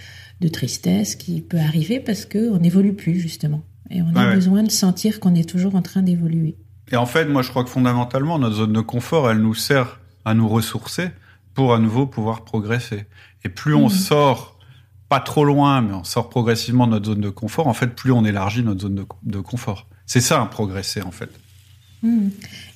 tristesse 0.52 1.16
qui 1.16 1.40
peut 1.40 1.58
arriver 1.58 2.00
parce 2.00 2.26
qu'on 2.26 2.58
n'évolue 2.58 2.92
plus 2.92 3.18
justement. 3.18 3.62
Et 3.90 4.02
on 4.02 4.14
a 4.14 4.34
besoin 4.34 4.62
de 4.62 4.70
sentir 4.70 5.18
qu'on 5.18 5.34
est 5.34 5.48
toujours 5.48 5.74
en 5.74 5.80
train 5.80 6.02
d'évoluer. 6.02 6.56
Et 6.92 6.96
en 6.96 7.06
fait, 7.06 7.24
moi 7.24 7.40
je 7.40 7.48
crois 7.48 7.64
que 7.64 7.70
fondamentalement, 7.70 8.38
notre 8.38 8.56
zone 8.56 8.74
de 8.74 8.82
confort, 8.82 9.30
elle 9.30 9.38
nous 9.38 9.54
sert 9.54 10.00
à 10.26 10.34
nous 10.34 10.46
ressourcer 10.46 11.08
pour 11.54 11.72
à 11.72 11.78
nouveau 11.78 12.06
pouvoir 12.06 12.44
progresser. 12.44 13.06
Et 13.42 13.48
plus 13.48 13.74
on 13.74 13.84
mhm. 13.84 13.90
sort, 13.90 14.58
pas 15.08 15.20
trop 15.20 15.46
loin, 15.46 15.80
mais 15.80 15.94
on 15.94 16.04
sort 16.04 16.28
progressivement 16.28 16.86
de 16.86 16.92
notre 16.92 17.06
zone 17.06 17.20
de 17.22 17.30
confort, 17.30 17.66
en 17.66 17.74
fait, 17.74 17.88
plus 17.88 18.12
on 18.12 18.24
élargit 18.24 18.62
notre 18.62 18.82
zone 18.82 18.96
de, 18.96 19.06
de 19.22 19.40
confort. 19.40 19.86
C'est 20.04 20.20
ça, 20.20 20.40
un 20.40 20.46
progresser 20.46 21.00
en 21.00 21.10
fait. 21.10 21.30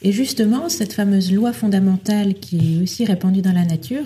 Et 0.03 0.13
justement, 0.13 0.69
cette 0.69 0.93
fameuse 0.93 1.33
loi 1.33 1.53
fondamentale 1.53 2.35
qui 2.35 2.77
est 2.79 2.83
aussi 2.83 3.05
répandue 3.05 3.43
dans 3.43 3.53
la 3.53 3.65
nature, 3.65 4.05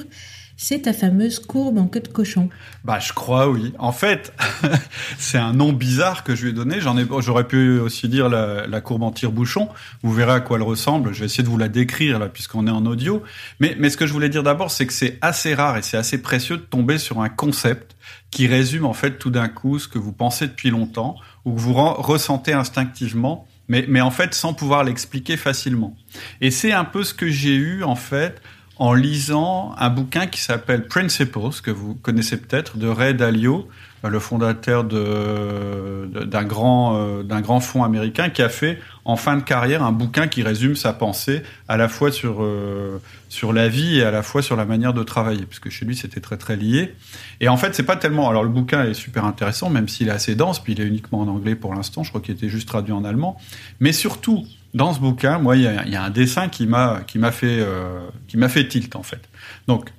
c'est 0.57 0.83
ta 0.83 0.93
fameuse 0.93 1.41
courbe 1.41 1.79
en 1.79 1.87
queue 1.87 2.01
de 2.01 2.09
cochon. 2.09 2.49
Bah, 2.85 3.01
je 3.01 3.13
crois, 3.13 3.49
oui. 3.49 3.73
En 3.79 3.91
fait, 3.91 4.33
c'est 5.19 5.39
un 5.39 5.53
nom 5.53 5.73
bizarre 5.73 6.23
que 6.23 6.37
je 6.37 6.45
lui 6.45 6.51
ai 6.51 6.53
donné. 6.53 6.81
J'en 6.81 6.97
ai, 6.97 7.05
j'aurais 7.19 7.49
pu 7.49 7.81
aussi 7.81 8.09
dire 8.09 8.29
la, 8.29 8.81
courbe 8.81 9.03
en 9.03 9.11
tire-bouchon. 9.11 9.69
Vous 10.03 10.13
verrez 10.13 10.35
à 10.35 10.41
quoi 10.41 10.59
elle 10.59 10.63
ressemble. 10.63 11.13
Je 11.15 11.21
vais 11.21 11.27
essayer 11.27 11.43
de 11.43 11.49
vous 11.49 11.59
la 11.59 11.69
décrire 11.69 12.21
là, 12.21 12.29
puisqu'on 12.29 12.67
est 12.69 12.71
en 12.71 12.87
audio. 12.87 13.23
Mais, 13.59 13.75
mais 13.79 13.91
ce 13.91 13.97
que 13.97 14.07
je 14.07 14.13
voulais 14.13 14.29
dire 14.29 14.45
d'abord, 14.45 14.71
c'est 14.71 14.87
que 14.87 14.93
c'est 14.93 15.19
assez 15.21 15.55
rare 15.55 15.79
et 15.79 15.83
c'est 15.83 15.97
assez 15.97 16.23
précieux 16.23 16.59
de 16.59 16.63
tomber 16.63 16.99
sur 16.99 17.21
un 17.21 17.29
concept 17.29 17.97
qui 18.31 18.47
résume 18.47 18.85
en 18.85 18.95
fait 18.95 19.19
tout 19.19 19.31
d'un 19.31 19.49
coup 19.49 19.79
ce 19.79 19.89
que 19.89 19.99
vous 19.99 20.13
pensez 20.13 20.47
depuis 20.47 20.71
longtemps 20.71 21.17
ou 21.45 21.55
que 21.55 21.61
vous 21.61 21.75
ressentez 21.75 22.53
instinctivement, 22.53 23.47
mais, 23.69 23.85
mais 23.89 24.01
en 24.01 24.11
fait 24.11 24.35
sans 24.35 24.55
pouvoir 24.55 24.85
l'expliquer 24.85 25.37
facilement. 25.37 25.97
Et 26.41 26.51
c'est 26.51 26.73
un 26.73 26.85
peu 26.85 27.05
ce 27.05 27.15
que 27.15 27.29
j'ai 27.29 27.55
eu 27.55 27.83
en 27.85 27.97
fait 27.97 28.41
en 28.79 28.95
lisant 28.95 29.75
un 29.79 29.91
bouquin 29.91 30.27
qui 30.27 30.41
s'appelle 30.41 30.89
Principles, 30.89 31.61
que 31.63 31.71
vous 31.71 31.95
connaissez 31.95 32.37
peut-être, 32.37 32.79
de 32.79 32.89
Ray 32.89 33.15
Dalio, 33.15 33.69
le 34.03 34.19
fondateur 34.19 34.85
d'un 34.85 36.45
grand, 36.45 36.97
euh, 36.97 37.23
d'un 37.23 37.41
grand 37.41 37.61
fonds 37.61 37.85
américain, 37.85 38.31
qui 38.31 38.43
a 38.43 38.49
fait 38.49 38.81
en 39.05 39.17
fin 39.17 39.37
de 39.37 39.43
carrière 39.43 39.83
un 39.83 39.93
bouquin 39.93 40.29
qui 40.29 40.43
résume 40.43 40.77
sa 40.77 40.93
pensée 40.93 41.43
à 41.69 41.77
la 41.77 41.89
fois 41.89 42.13
sur, 42.13 42.43
euh, 42.43 43.01
sur 43.29 43.53
la 43.53 43.69
vie 43.69 43.99
et 43.99 44.05
à 44.05 44.11
la 44.11 44.23
fois 44.23 44.43
sur 44.43 44.55
la 44.57 44.65
manière 44.65 44.95
de 44.95 45.03
travailler, 45.03 45.45
puisque 45.45 45.71
chez 45.71 45.85
lui 45.85 45.97
c'était 45.97 46.21
très 46.21 46.37
très 46.37 46.57
lié. 46.57 46.95
Et 47.41 47.49
en 47.49 47.57
fait, 47.57 47.75
c'est 47.75 47.83
pas 47.83 47.97
tellement. 47.97 48.29
Alors 48.29 48.45
le 48.45 48.49
bouquin 48.49 48.85
est 48.85 48.95
super 48.95 49.25
intéressant, 49.25 49.71
même 49.71 49.89
s'il 49.89 50.09
est 50.09 50.13
assez 50.13 50.35
dense, 50.35 50.63
puis 50.63 50.75
il 50.75 50.81
est 50.81 50.87
uniquement 50.87 51.21
en 51.21 51.29
anglais 51.29 51.57
pour 51.57 51.75
l'instant. 51.75 52.05
Je 52.05 52.11
crois 52.11 52.21
qu'il 52.21 52.35
était 52.35 52.49
juste 52.49 52.69
traduit 52.69 52.93
en 52.93 53.05
allemand. 53.05 53.37
Mais 53.81 53.93
surtout, 53.93 54.47
dans 54.75 54.93
ce 54.93 55.01
bouquin, 55.01 55.39
moi, 55.39 55.57
il 55.57 55.63
y, 55.63 55.97
a, 55.97 56.03
un 56.03 56.11
dessin 56.11 56.49
qui 56.49 56.67
m'a 56.67 57.03
fait 57.33 57.61
euh, 57.61 58.09
fait 58.49 58.69
tilt 58.69 58.95
en 58.97 59.03
fait. 59.03 59.29
Donc, 59.67 59.93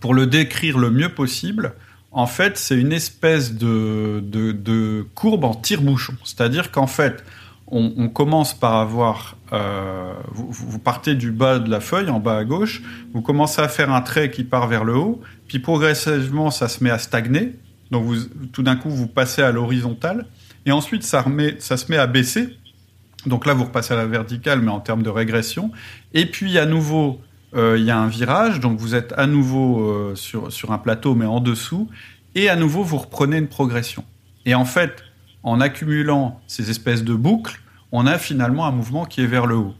pour 0.00 0.14
le 0.14 0.26
décrire 0.26 0.78
le 0.78 0.90
mieux 0.90 1.10
possible, 1.10 1.74
en 2.16 2.26
fait, 2.26 2.56
c'est 2.56 2.76
une 2.76 2.92
espèce 2.92 3.52
de, 3.52 4.24
de, 4.26 5.06
courbe 5.14 5.44
en 5.44 5.54
tire-bouchon. 5.54 6.14
C'est-à-dire 6.24 6.70
qu'en 6.70 6.86
fait, 6.86 7.22
on, 7.68 8.08
commence 8.08 8.54
par 8.54 8.76
avoir, 8.76 9.36
euh, 9.52 10.12
vous, 10.30 10.48
vous, 10.50 10.78
partez 10.78 11.14
du 11.14 11.32
bas 11.32 11.58
de 11.58 11.68
la 11.68 11.80
feuille, 11.80 12.10
en 12.10 12.20
bas 12.20 12.38
à 12.38 12.44
gauche, 12.44 12.82
vous 13.12 13.22
commencez 13.22 13.60
à 13.60 13.68
faire 13.68 13.92
un 13.92 14.02
trait 14.02 14.30
qui 14.30 14.44
part 14.44 14.68
vers 14.68 14.84
le 14.84 14.94
haut, 14.96 15.20
puis 15.48 15.58
progressivement, 15.58 16.50
ça 16.50 16.68
se 16.68 16.84
met 16.84 16.90
à 16.90 16.98
stagner. 16.98 17.52
Donc, 17.90 18.04
vous, 18.04 18.16
tout 18.52 18.62
d'un 18.62 18.76
coup, 18.76 18.90
vous 18.90 19.08
passez 19.08 19.42
à 19.42 19.50
l'horizontale, 19.50 20.26
et 20.64 20.72
ensuite, 20.72 21.02
ça, 21.02 21.22
remet, 21.22 21.56
ça 21.58 21.76
se 21.76 21.90
met 21.90 21.98
à 21.98 22.06
baisser 22.06 22.56
donc 23.26 23.44
là, 23.44 23.54
vous 23.54 23.64
repassez 23.64 23.92
à 23.92 23.96
la 23.96 24.06
verticale, 24.06 24.60
mais 24.62 24.70
en 24.70 24.80
termes 24.80 25.02
de 25.02 25.10
régression. 25.10 25.72
Et 26.14 26.26
puis, 26.26 26.58
à 26.58 26.64
nouveau, 26.64 27.20
euh, 27.54 27.76
il 27.78 27.84
y 27.84 27.90
a 27.90 27.98
un 27.98 28.06
virage, 28.06 28.60
donc 28.60 28.78
vous 28.78 28.94
êtes 28.94 29.12
à 29.16 29.26
nouveau 29.26 29.80
euh, 29.80 30.14
sur, 30.14 30.52
sur 30.52 30.72
un 30.72 30.78
plateau, 30.78 31.14
mais 31.14 31.26
en 31.26 31.40
dessous. 31.40 31.88
Et 32.34 32.48
à 32.48 32.56
nouveau, 32.56 32.82
vous 32.82 32.98
reprenez 32.98 33.38
une 33.38 33.48
progression. 33.48 34.04
Et 34.44 34.54
en 34.54 34.64
fait, 34.64 35.02
en 35.46 35.60
accumulant 35.60 36.40
ces 36.48 36.70
espèces 36.70 37.04
de 37.04 37.14
boucles, 37.14 37.60
on 37.92 38.06
a 38.06 38.18
finalement 38.18 38.66
un 38.66 38.72
mouvement 38.72 39.04
qui 39.06 39.22
est 39.22 39.26
vers 39.26 39.46
le 39.46 39.54
haut. 39.54 39.74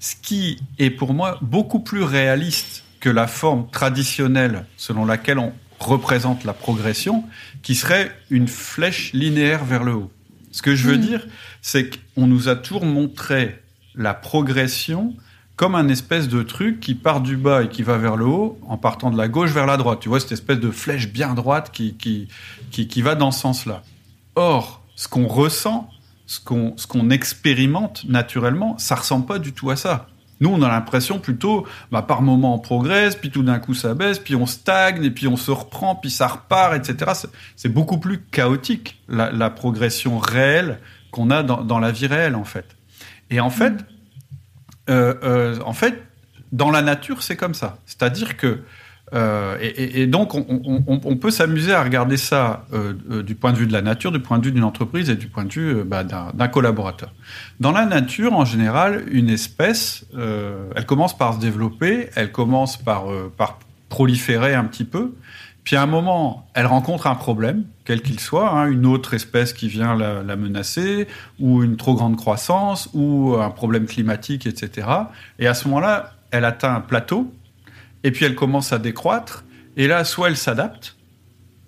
Ce 0.00 0.16
qui 0.20 0.58
est 0.78 0.90
pour 0.90 1.12
moi 1.12 1.38
beaucoup 1.42 1.80
plus 1.80 2.02
réaliste 2.02 2.82
que 2.98 3.10
la 3.10 3.26
forme 3.26 3.68
traditionnelle 3.70 4.64
selon 4.76 5.04
laquelle 5.04 5.38
on 5.38 5.52
représente 5.78 6.44
la 6.44 6.54
progression, 6.54 7.24
qui 7.62 7.74
serait 7.74 8.16
une 8.30 8.48
flèche 8.48 9.12
linéaire 9.12 9.64
vers 9.64 9.84
le 9.84 9.94
haut. 9.94 10.10
Ce 10.50 10.62
que 10.62 10.74
je 10.74 10.88
veux 10.88 10.96
hmm. 10.96 11.00
dire, 11.00 11.26
c'est 11.60 11.90
qu'on 11.90 12.26
nous 12.26 12.48
a 12.48 12.56
toujours 12.56 12.86
montré 12.86 13.62
la 13.94 14.14
progression 14.14 15.14
comme 15.56 15.74
un 15.74 15.88
espèce 15.88 16.28
de 16.28 16.42
truc 16.42 16.80
qui 16.80 16.94
part 16.94 17.20
du 17.20 17.36
bas 17.36 17.64
et 17.64 17.68
qui 17.68 17.82
va 17.82 17.98
vers 17.98 18.16
le 18.16 18.24
haut 18.24 18.58
en 18.66 18.78
partant 18.78 19.10
de 19.10 19.18
la 19.18 19.28
gauche 19.28 19.50
vers 19.50 19.66
la 19.66 19.76
droite. 19.76 20.00
Tu 20.00 20.08
vois, 20.08 20.20
cette 20.20 20.32
espèce 20.32 20.58
de 20.58 20.70
flèche 20.70 21.08
bien 21.08 21.34
droite 21.34 21.70
qui, 21.70 21.94
qui, 21.94 22.28
qui, 22.70 23.02
va 23.02 23.14
dans 23.14 23.30
ce 23.30 23.40
sens-là. 23.40 23.82
Or, 24.34 24.81
ce 24.94 25.08
qu'on 25.08 25.26
ressent, 25.26 25.88
ce 26.26 26.40
qu'on 26.40 26.74
qu'on 26.88 27.10
expérimente 27.10 28.04
naturellement, 28.04 28.76
ça 28.78 28.94
ressemble 28.94 29.26
pas 29.26 29.38
du 29.38 29.52
tout 29.52 29.70
à 29.70 29.76
ça. 29.76 30.08
Nous, 30.42 30.50
on 30.50 30.60
a 30.62 30.68
l'impression 30.68 31.20
plutôt, 31.20 31.68
bah, 31.92 32.02
par 32.02 32.20
moment 32.20 32.56
on 32.56 32.58
progresse, 32.58 33.14
puis 33.14 33.30
tout 33.30 33.44
d'un 33.44 33.60
coup 33.60 33.74
ça 33.74 33.94
baisse, 33.94 34.18
puis 34.18 34.34
on 34.34 34.46
stagne, 34.46 35.04
et 35.04 35.10
puis 35.12 35.28
on 35.28 35.36
se 35.36 35.52
reprend, 35.52 35.94
puis 35.94 36.10
ça 36.10 36.26
repart, 36.26 36.74
etc. 36.74 37.12
C'est 37.54 37.68
beaucoup 37.68 37.98
plus 37.98 38.22
chaotique 38.22 39.00
la, 39.08 39.50
progression 39.50 40.18
réelle 40.18 40.80
qu'on 41.12 41.30
a 41.30 41.44
dans, 41.44 41.78
la 41.78 41.92
vie 41.92 42.08
réelle 42.08 42.34
en 42.34 42.44
fait. 42.44 42.66
Et 43.30 43.38
en 43.38 43.50
fait, 43.50 43.74
euh, 44.90 45.14
euh, 45.22 45.60
en 45.64 45.74
fait, 45.74 46.02
dans 46.50 46.70
la 46.70 46.82
nature, 46.82 47.22
c'est 47.22 47.36
comme 47.36 47.54
ça. 47.54 47.78
C'est-à-dire 47.86 48.36
que 48.36 48.62
euh, 49.14 49.58
et, 49.60 50.06
donc, 50.06 50.34
on, 50.34 51.16
peut 51.16 51.30
s'amuser 51.30 51.72
à 51.72 51.82
regarder 51.82 52.16
ça 52.16 52.64
euh, 52.72 52.94
euh, 53.10 53.22
du 53.22 53.34
point 53.34 53.52
de 53.52 53.58
vue 53.58 53.66
de 53.66 53.72
la 53.72 53.82
nature, 53.82 54.10
du 54.10 54.20
point 54.20 54.38
de 54.38 54.46
vue 54.46 54.52
d'une 54.52 54.64
entreprise 54.64 55.10
et 55.10 55.16
du 55.16 55.26
point 55.26 55.44
de 55.44 55.52
vue 55.52 55.84
bah, 55.84 56.02
d'un 56.02 56.48
collaborateur. 56.48 57.12
Dans 57.60 57.72
la 57.72 57.84
nature, 57.84 58.32
en 58.32 58.44
général, 58.44 59.04
une 59.10 59.28
espèce, 59.28 60.06
elle 60.74 60.86
commence 60.86 61.16
par 61.16 61.34
se 61.34 61.40
développer, 61.40 62.08
elle 62.14 62.32
commence 62.32 62.76
par, 62.76 63.04
proliférer 63.88 64.54
un 64.54 64.64
petit 64.64 64.84
peu, 64.84 65.12
puis 65.64 65.76
à 65.76 65.82
un 65.82 65.86
moment, 65.86 66.48
elle 66.54 66.66
rencontre 66.66 67.06
un 67.06 67.14
problème, 67.14 67.64
quel 67.84 68.00
qu'il 68.00 68.18
soit, 68.18 68.50
hein, 68.50 68.70
une 68.70 68.86
autre 68.86 69.14
espèce 69.14 69.52
qui 69.52 69.68
vient 69.68 69.94
la, 69.94 70.36
menacer, 70.36 71.06
ou 71.38 71.62
une 71.62 71.76
trop 71.76 71.94
grande 71.94 72.16
croissance, 72.16 72.88
ou 72.94 73.36
un 73.38 73.50
problème 73.50 73.84
climatique, 73.84 74.46
etc. 74.46 74.88
Et 75.38 75.46
à 75.46 75.54
ce 75.54 75.68
moment-là, 75.68 76.14
elle 76.30 76.46
atteint 76.46 76.74
un 76.74 76.80
plateau, 76.80 77.32
et 78.04 78.10
puis 78.10 78.24
elle 78.24 78.34
commence 78.34 78.72
à 78.72 78.78
décroître, 78.78 79.44
et 79.76 79.86
là, 79.86 80.04
soit 80.04 80.28
elle 80.28 80.36
s'adapte, 80.36 80.96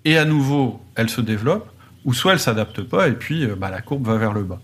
et 0.03 0.17
à 0.17 0.25
nouveau, 0.25 0.81
elle 0.95 1.09
se 1.09 1.21
développe, 1.21 1.71
ou 2.05 2.13
soit 2.13 2.33
elle 2.33 2.39
s'adapte 2.39 2.81
pas, 2.81 3.07
et 3.07 3.13
puis 3.13 3.43
euh, 3.43 3.55
bah, 3.55 3.69
la 3.69 3.81
courbe 3.81 4.05
va 4.05 4.17
vers 4.17 4.33
le 4.33 4.43
bas. 4.43 4.61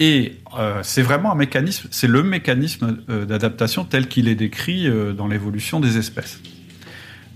Et 0.00 0.38
euh, 0.58 0.80
c'est 0.82 1.02
vraiment 1.02 1.30
un 1.30 1.36
mécanisme, 1.36 1.88
c'est 1.90 2.08
le 2.08 2.22
mécanisme 2.22 2.98
euh, 3.08 3.24
d'adaptation 3.26 3.84
tel 3.84 4.08
qu'il 4.08 4.28
est 4.28 4.34
décrit 4.34 4.88
dans 5.14 5.28
l'évolution 5.28 5.78
des 5.78 5.98
espèces. 5.98 6.40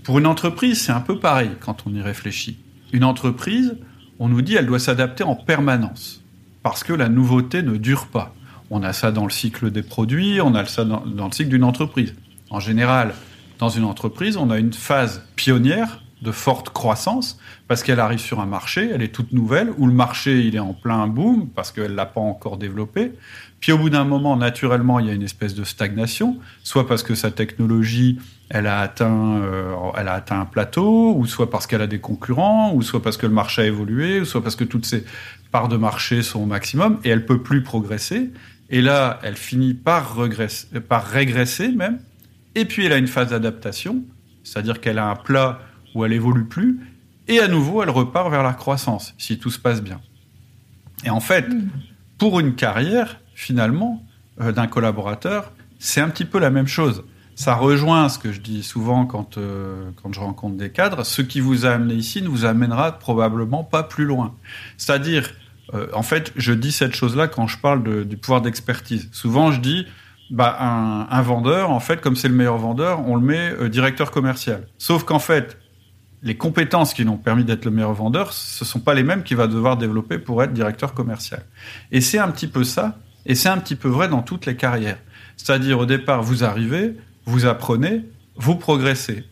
Pour 0.03 0.19
une 0.19 0.27
entreprise, 0.27 0.81
c'est 0.81 0.91
un 0.91 1.01
peu 1.01 1.19
pareil 1.19 1.51
quand 1.59 1.87
on 1.87 1.93
y 1.93 2.01
réfléchit. 2.01 2.59
Une 2.91 3.03
entreprise, 3.03 3.77
on 4.19 4.27
nous 4.27 4.41
dit, 4.41 4.55
elle 4.55 4.67
doit 4.67 4.79
s'adapter 4.79 5.23
en 5.23 5.35
permanence, 5.35 6.21
parce 6.63 6.83
que 6.83 6.93
la 6.93 7.07
nouveauté 7.07 7.63
ne 7.63 7.77
dure 7.77 8.07
pas. 8.07 8.35
On 8.69 8.83
a 8.83 8.93
ça 8.93 9.11
dans 9.11 9.25
le 9.25 9.31
cycle 9.31 9.71
des 9.71 9.83
produits, 9.83 10.41
on 10.41 10.55
a 10.55 10.65
ça 10.65 10.83
dans 10.83 11.03
le 11.05 11.31
cycle 11.31 11.49
d'une 11.49 11.63
entreprise. 11.63 12.13
En 12.55 12.61
général, 12.61 13.13
dans 13.59 13.67
une 13.67 13.83
entreprise, 13.83 14.37
on 14.37 14.49
a 14.49 14.57
une 14.57 14.71
phase 14.71 15.23
pionnière 15.35 16.01
de 16.21 16.31
forte 16.31 16.69
croissance 16.69 17.37
parce 17.67 17.83
qu'elle 17.83 17.99
arrive 17.99 18.19
sur 18.19 18.39
un 18.39 18.45
marché, 18.45 18.89
elle 18.93 19.01
est 19.01 19.13
toute 19.13 19.33
nouvelle, 19.33 19.73
où 19.77 19.87
le 19.87 19.91
marché 19.91 20.39
il 20.39 20.55
est 20.55 20.59
en 20.59 20.71
plein 20.71 21.05
boom 21.07 21.49
parce 21.49 21.73
qu'elle 21.73 21.95
l'a 21.95 22.05
pas 22.05 22.21
encore 22.21 22.55
développé. 22.55 23.11
Puis 23.59 23.73
au 23.73 23.77
bout 23.77 23.89
d'un 23.89 24.05
moment, 24.05 24.37
naturellement, 24.37 25.01
il 25.01 25.07
y 25.07 25.09
a 25.09 25.13
une 25.13 25.21
espèce 25.21 25.53
de 25.53 25.65
stagnation, 25.65 26.37
soit 26.63 26.87
parce 26.87 27.03
que 27.03 27.13
sa 27.13 27.29
technologie 27.29 28.19
elle 28.47 28.67
a 28.67 28.79
atteint, 28.79 29.41
euh, 29.41 29.75
elle 29.97 30.07
a 30.07 30.13
atteint 30.13 30.39
un 30.39 30.45
plateau, 30.45 31.13
ou 31.13 31.25
soit 31.25 31.49
parce 31.49 31.67
qu'elle 31.67 31.81
a 31.81 31.87
des 31.87 31.99
concurrents, 31.99 32.73
ou 32.73 32.83
soit 32.83 33.03
parce 33.03 33.17
que 33.17 33.25
le 33.25 33.33
marché 33.33 33.63
a 33.63 33.65
évolué, 33.65 34.21
ou 34.21 34.25
soit 34.25 34.41
parce 34.41 34.55
que 34.55 34.63
toutes 34.63 34.85
ses 34.85 35.03
parts 35.51 35.67
de 35.67 35.75
marché 35.75 36.21
sont 36.21 36.43
au 36.43 36.45
maximum 36.45 37.01
et 37.03 37.09
elle 37.09 37.25
peut 37.25 37.43
plus 37.43 37.63
progresser. 37.63 38.31
Et 38.69 38.81
là, 38.81 39.19
elle 39.23 39.35
finit 39.35 39.73
par, 39.73 40.15
par 40.87 41.05
régresser 41.05 41.67
même 41.73 41.99
et 42.55 42.65
puis 42.65 42.85
elle 42.85 42.93
a 42.93 42.97
une 42.97 43.07
phase 43.07 43.29
d'adaptation, 43.29 44.03
c'est-à-dire 44.43 44.81
qu'elle 44.81 44.97
a 44.97 45.09
un 45.09 45.15
plat 45.15 45.59
où 45.93 46.03
elle 46.05 46.13
évolue 46.13 46.45
plus, 46.45 46.79
et 47.27 47.39
à 47.39 47.47
nouveau 47.47 47.83
elle 47.83 47.89
repart 47.89 48.29
vers 48.29 48.43
la 48.43 48.53
croissance, 48.53 49.13
si 49.17 49.37
tout 49.37 49.51
se 49.51 49.59
passe 49.59 49.81
bien. 49.81 50.01
Et 51.03 51.09
en 51.09 51.19
fait, 51.19 51.47
hmm. 51.47 51.69
pour 52.17 52.39
une 52.39 52.55
carrière, 52.55 53.19
finalement, 53.33 54.03
euh, 54.41 54.51
d'un 54.51 54.67
collaborateur, 54.67 55.51
c'est 55.79 56.01
un 56.01 56.09
petit 56.09 56.25
peu 56.25 56.39
la 56.39 56.49
même 56.49 56.67
chose. 56.67 57.03
Ça 57.35 57.55
rejoint 57.55 58.07
ce 58.09 58.17
que 58.17 58.31
je 58.31 58.39
dis 58.39 58.63
souvent 58.63 59.05
quand, 59.05 59.37
euh, 59.37 59.91
quand 60.01 60.13
je 60.13 60.19
rencontre 60.19 60.55
des 60.55 60.71
cadres, 60.71 61.05
ce 61.05 61.21
qui 61.21 61.41
vous 61.41 61.65
a 61.65 61.71
amené 61.71 61.93
ici 61.93 62.21
ne 62.21 62.29
vous 62.29 62.45
amènera 62.45 62.97
probablement 62.97 63.63
pas 63.63 63.83
plus 63.83 64.05
loin. 64.05 64.35
C'est-à-dire, 64.77 65.31
euh, 65.73 65.87
en 65.93 66.01
fait, 66.01 66.31
je 66.37 66.53
dis 66.53 66.71
cette 66.71 66.95
chose-là 66.95 67.27
quand 67.27 67.47
je 67.47 67.57
parle 67.57 68.05
du 68.05 68.17
pouvoir 68.17 68.41
d'expertise. 68.41 69.09
Souvent, 69.11 69.51
je 69.51 69.59
dis, 69.59 69.85
bah, 70.31 70.57
un, 70.59 71.21
vendeur, 71.21 71.69
en 71.69 71.79
fait, 71.79 72.01
comme 72.01 72.15
c'est 72.15 72.27
le 72.27 72.33
meilleur 72.33 72.57
vendeur, 72.57 73.07
on 73.07 73.15
le 73.15 73.21
met 73.21 73.51
euh, 73.51 73.69
directeur 73.69 74.11
commercial. 74.11 74.67
Sauf 74.77 75.03
qu'en 75.03 75.19
fait, 75.19 75.57
les 76.23 76.35
compétences 76.35 76.93
qui 76.93 77.03
l'ont 77.03 77.17
permis 77.17 77.43
d'être 77.43 77.65
le 77.65 77.71
meilleur 77.71 77.93
vendeur, 77.93 78.33
ce 78.33 78.65
sont 78.65 78.79
pas 78.79 78.95
les 78.95 79.03
mêmes 79.03 79.23
qu'il 79.23 79.37
va 79.37 79.47
devoir 79.47 79.77
développer 79.77 80.17
pour 80.17 80.41
être 80.41 80.53
directeur 80.53 80.93
commercial. 80.93 81.45
Et 81.91 82.01
c'est 82.01 82.17
un 82.17 82.29
petit 82.29 82.47
peu 82.47 82.63
ça, 82.63 82.97
et 83.25 83.35
c'est 83.35 83.49
un 83.49 83.57
petit 83.57 83.75
peu 83.75 83.87
vrai 83.87 84.09
dans 84.09 84.23
toutes 84.23 84.45
les 84.45 84.55
carrières. 84.55 84.97
C'est-à-dire, 85.37 85.79
au 85.79 85.85
départ, 85.85 86.23
vous 86.23 86.43
arrivez, 86.43 86.95
vous 87.25 87.45
apprenez, 87.45 88.03
vous 88.35 88.55
progressez. 88.55 89.25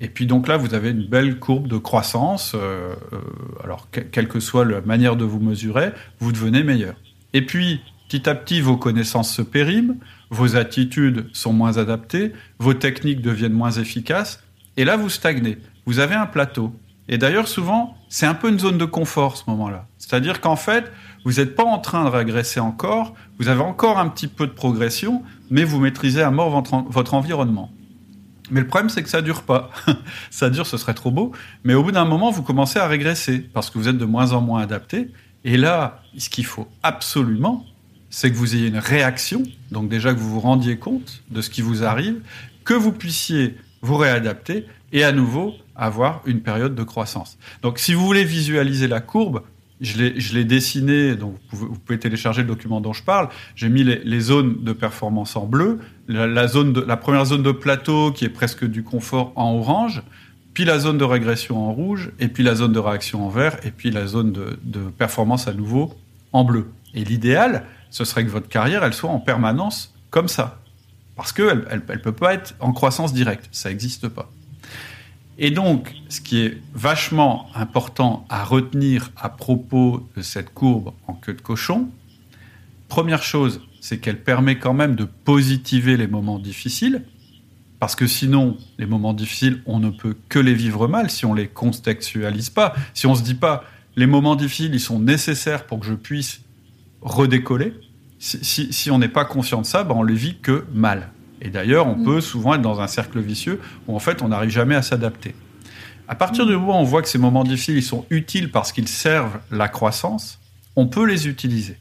Et 0.00 0.08
puis 0.08 0.26
donc 0.26 0.48
là, 0.48 0.56
vous 0.56 0.74
avez 0.74 0.90
une 0.90 1.06
belle 1.06 1.38
courbe 1.38 1.68
de 1.68 1.76
croissance. 1.76 2.54
Euh, 2.54 2.94
euh, 3.12 3.18
alors, 3.62 3.88
quelle 3.90 4.28
que 4.28 4.40
soit 4.40 4.64
la 4.64 4.80
manière 4.80 5.14
de 5.14 5.24
vous 5.24 5.40
mesurer, 5.40 5.90
vous 6.20 6.32
devenez 6.32 6.62
meilleur. 6.62 6.94
Et 7.34 7.44
puis, 7.44 7.82
petit 8.08 8.28
à 8.28 8.34
petit, 8.34 8.60
vos 8.62 8.78
connaissances 8.78 9.32
se 9.32 9.42
périment, 9.42 9.96
vos 10.30 10.56
attitudes 10.56 11.26
sont 11.32 11.52
moins 11.52 11.76
adaptées, 11.76 12.32
vos 12.58 12.74
techniques 12.74 13.20
deviennent 13.20 13.52
moins 13.52 13.72
efficaces, 13.72 14.42
et 14.76 14.84
là, 14.84 14.96
vous 14.96 15.10
stagnez. 15.10 15.58
Vous 15.86 15.98
avez 15.98 16.14
un 16.14 16.26
plateau. 16.26 16.72
Et 17.08 17.18
d'ailleurs, 17.18 17.48
souvent, 17.48 17.96
c'est 18.08 18.26
un 18.26 18.34
peu 18.34 18.48
une 18.48 18.58
zone 18.58 18.78
de 18.78 18.84
confort 18.84 19.36
ce 19.36 19.42
moment-là. 19.48 19.86
C'est-à-dire 19.98 20.40
qu'en 20.40 20.56
fait, 20.56 20.92
vous 21.24 21.34
n'êtes 21.34 21.56
pas 21.56 21.64
en 21.64 21.78
train 21.78 22.04
de 22.04 22.08
régresser 22.08 22.60
encore, 22.60 23.14
vous 23.38 23.48
avez 23.48 23.62
encore 23.62 23.98
un 23.98 24.08
petit 24.08 24.28
peu 24.28 24.46
de 24.46 24.52
progression, 24.52 25.22
mais 25.50 25.64
vous 25.64 25.80
maîtrisez 25.80 26.22
à 26.22 26.30
mort 26.30 26.50
votre, 26.50 27.14
environnement. 27.14 27.70
Mais 28.50 28.60
le 28.60 28.66
problème, 28.66 28.88
c'est 28.88 29.02
que 29.02 29.08
ça 29.08 29.22
dure 29.22 29.42
pas. 29.42 29.70
ça 30.30 30.50
dure, 30.50 30.66
ce 30.66 30.76
serait 30.76 30.94
trop 30.94 31.10
beau. 31.10 31.32
Mais 31.64 31.74
au 31.74 31.82
bout 31.82 31.92
d'un 31.92 32.04
moment, 32.04 32.30
vous 32.30 32.42
commencez 32.42 32.78
à 32.78 32.86
régresser 32.86 33.40
parce 33.40 33.70
que 33.70 33.78
vous 33.78 33.88
êtes 33.88 33.98
de 33.98 34.04
moins 34.04 34.32
en 34.32 34.40
moins 34.40 34.62
adapté. 34.62 35.10
Et 35.44 35.56
là, 35.56 36.02
ce 36.16 36.30
qu'il 36.30 36.46
faut 36.46 36.68
absolument, 36.82 37.64
c'est 38.10 38.30
que 38.30 38.36
vous 38.36 38.54
ayez 38.54 38.68
une 38.68 38.78
réaction. 38.78 39.42
Donc 39.70 39.88
déjà 39.88 40.12
que 40.12 40.18
vous 40.18 40.30
vous 40.30 40.40
rendiez 40.40 40.76
compte 40.76 41.22
de 41.30 41.40
ce 41.40 41.48
qui 41.48 41.62
vous 41.62 41.84
arrive, 41.84 42.16
que 42.64 42.74
vous 42.74 42.92
puissiez 42.92 43.56
vous 43.82 43.96
réadapter 43.96 44.66
et 44.92 45.04
à 45.04 45.12
nouveau 45.12 45.54
avoir 45.76 46.20
une 46.26 46.40
période 46.40 46.74
de 46.74 46.82
croissance. 46.82 47.38
Donc 47.62 47.78
si 47.78 47.94
vous 47.94 48.04
voulez 48.04 48.24
visualiser 48.24 48.88
la 48.88 49.00
courbe, 49.00 49.42
je 49.80 50.34
l'ai 50.34 50.44
dessiné, 50.44 51.16
donc 51.16 51.36
vous 51.52 51.68
pouvez, 51.78 51.98
télécharger 51.98 52.42
le 52.42 52.48
document 52.48 52.82
dont 52.82 52.92
je 52.92 53.02
parle. 53.02 53.30
J'ai 53.56 53.70
mis 53.70 53.82
les, 53.82 54.20
zones 54.20 54.62
de 54.62 54.72
performance 54.74 55.36
en 55.36 55.46
bleu, 55.46 55.78
la, 56.06 56.48
zone 56.48 56.74
de, 56.74 56.82
la 56.82 56.98
première 56.98 57.24
zone 57.24 57.42
de 57.42 57.52
plateau 57.52 58.12
qui 58.12 58.26
est 58.26 58.30
presque 58.30 58.66
du 58.66 58.82
confort 58.82 59.32
en 59.36 59.54
orange, 59.54 60.02
puis 60.52 60.66
la 60.66 60.78
zone 60.78 60.98
de 60.98 61.04
régression 61.04 61.66
en 61.66 61.72
rouge, 61.72 62.10
et 62.18 62.28
puis 62.28 62.42
la 62.42 62.54
zone 62.54 62.72
de 62.72 62.78
réaction 62.78 63.24
en 63.24 63.30
vert, 63.30 63.56
et 63.64 63.70
puis 63.70 63.90
la 63.90 64.06
zone 64.06 64.32
de, 64.32 64.58
de 64.62 64.80
performance 64.80 65.48
à 65.48 65.54
nouveau 65.54 65.94
en 66.32 66.44
bleu. 66.44 66.66
Et 66.92 67.04
l'idéal, 67.04 67.64
ce 67.90 68.04
serait 68.04 68.24
que 68.24 68.30
votre 68.30 68.48
carrière, 68.48 68.84
elle 68.84 68.94
soit 68.94 69.10
en 69.10 69.20
permanence 69.20 69.94
comme 70.10 70.28
ça. 70.28 70.60
Parce 71.16 71.32
qu'elle 71.32 71.66
elle, 71.70 71.82
peut 71.82 72.12
pas 72.12 72.34
être 72.34 72.54
en 72.60 72.72
croissance 72.72 73.12
directe, 73.12 73.48
ça 73.52 73.68
n'existe 73.68 74.08
pas. 74.08 74.30
Et 75.38 75.50
donc, 75.50 75.94
ce 76.08 76.20
qui 76.20 76.40
est 76.40 76.58
vachement 76.74 77.48
important 77.54 78.26
à 78.28 78.44
retenir 78.44 79.10
à 79.16 79.28
propos 79.28 80.08
de 80.16 80.22
cette 80.22 80.52
courbe 80.52 80.92
en 81.06 81.14
queue 81.14 81.34
de 81.34 81.40
cochon, 81.40 81.88
première 82.88 83.22
chose, 83.22 83.62
c'est 83.80 83.98
qu'elle 83.98 84.22
permet 84.22 84.58
quand 84.58 84.74
même 84.74 84.96
de 84.96 85.04
positiver 85.04 85.96
les 85.96 86.06
moments 86.06 86.38
difficiles, 86.38 87.04
parce 87.78 87.96
que 87.96 88.06
sinon, 88.06 88.58
les 88.78 88.84
moments 88.84 89.14
difficiles, 89.14 89.62
on 89.64 89.78
ne 89.78 89.88
peut 89.88 90.14
que 90.28 90.38
les 90.38 90.52
vivre 90.52 90.86
mal 90.86 91.10
si 91.10 91.24
on 91.24 91.32
les 91.32 91.48
contextualise 91.48 92.50
pas, 92.50 92.74
si 92.92 93.06
on 93.06 93.14
se 93.14 93.22
dit 93.22 93.34
pas, 93.34 93.64
les 93.96 94.06
moments 94.06 94.36
difficiles, 94.36 94.74
ils 94.74 94.80
sont 94.80 95.00
nécessaires 95.00 95.66
pour 95.66 95.80
que 95.80 95.86
je 95.86 95.94
puisse 95.94 96.42
redécoller. 97.02 97.74
Si, 98.18 98.90
on 98.90 98.98
n'est 98.98 99.08
pas 99.08 99.24
conscient 99.24 99.62
de 99.62 99.66
ça, 99.66 99.82
ben 99.82 99.94
on 99.94 100.02
le 100.02 100.12
vit 100.12 100.38
que 100.40 100.64
mal. 100.74 101.10
Et 101.40 101.48
d'ailleurs, 101.48 101.86
on 101.86 101.96
mm. 101.96 102.04
peut 102.04 102.20
souvent 102.20 102.54
être 102.54 102.62
dans 102.62 102.80
un 102.80 102.86
cercle 102.86 103.18
vicieux 103.20 103.60
où 103.88 103.96
en 103.96 103.98
fait 103.98 104.22
on 104.22 104.28
n'arrive 104.28 104.50
jamais 104.50 104.74
à 104.74 104.82
s'adapter. 104.82 105.34
À 106.06 106.14
partir 106.14 106.44
du 106.44 106.52
moment 106.52 106.78
où 106.78 106.82
on 106.82 106.84
voit 106.84 107.02
que 107.02 107.08
ces 107.08 107.18
moments 107.18 107.44
difficiles 107.44 107.76
ils 107.76 107.82
sont 107.82 108.04
utiles 108.10 108.50
parce 108.50 108.72
qu'ils 108.72 108.88
servent 108.88 109.38
la 109.50 109.68
croissance, 109.68 110.38
on 110.76 110.86
peut 110.86 111.06
les 111.06 111.28
utiliser. 111.28 111.78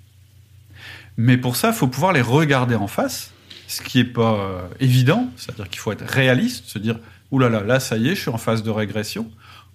Mais 1.18 1.36
pour 1.36 1.58
ça, 1.58 1.70
il 1.70 1.74
faut 1.74 1.88
pouvoir 1.88 2.14
les 2.14 2.22
regarder 2.22 2.76
en 2.76 2.88
face, 2.88 3.34
ce 3.68 3.82
qui 3.82 3.98
n'est 3.98 4.06
pas 4.06 4.36
euh, 4.36 4.62
évident, 4.80 5.30
c'est-à-dire 5.36 5.68
qu'il 5.68 5.80
faut 5.80 5.92
être 5.92 6.06
réaliste, 6.06 6.66
se 6.68 6.80
dire 6.80 6.98
Ouh 7.32 7.40
là 7.40 7.50
là, 7.50 7.62
là 7.62 7.80
ça 7.80 7.98
y 7.98 8.08
est, 8.08 8.16
je 8.16 8.22
suis 8.22 8.32
en 8.32 8.38
phase 8.38 8.64
de 8.64 8.70
régression, 8.70 9.30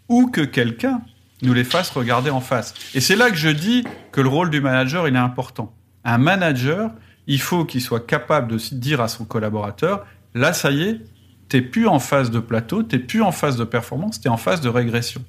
ou 0.08 0.28
que 0.28 0.40
quelqu'un 0.40 1.02
nous 1.44 1.54
les 1.54 1.64
fasse 1.64 1.90
regarder 1.90 2.30
en 2.30 2.40
face. 2.40 2.74
Et 2.94 3.00
c'est 3.00 3.16
là 3.16 3.30
que 3.30 3.36
je 3.36 3.48
dis 3.48 3.84
que 4.12 4.20
le 4.20 4.28
rôle 4.28 4.50
du 4.50 4.60
manager, 4.60 5.08
il 5.08 5.14
est 5.14 5.18
important. 5.18 5.74
Un 6.04 6.18
manager, 6.18 6.90
il 7.26 7.40
faut 7.40 7.64
qu'il 7.64 7.80
soit 7.80 8.06
capable 8.06 8.52
de 8.52 8.58
dire 8.74 9.00
à 9.00 9.08
son 9.08 9.24
collaborateur, 9.24 10.06
là, 10.34 10.52
ça 10.52 10.70
y 10.70 10.82
est, 10.82 11.00
t'es 11.48 11.62
plus 11.62 11.86
en 11.86 11.98
phase 11.98 12.30
de 12.30 12.40
plateau, 12.40 12.82
t'es 12.82 12.98
plus 12.98 13.22
en 13.22 13.32
phase 13.32 13.56
de 13.56 13.64
performance, 13.64 14.20
t'es 14.20 14.28
en 14.28 14.36
phase 14.36 14.60
de 14.60 14.68
régression. 14.68 15.22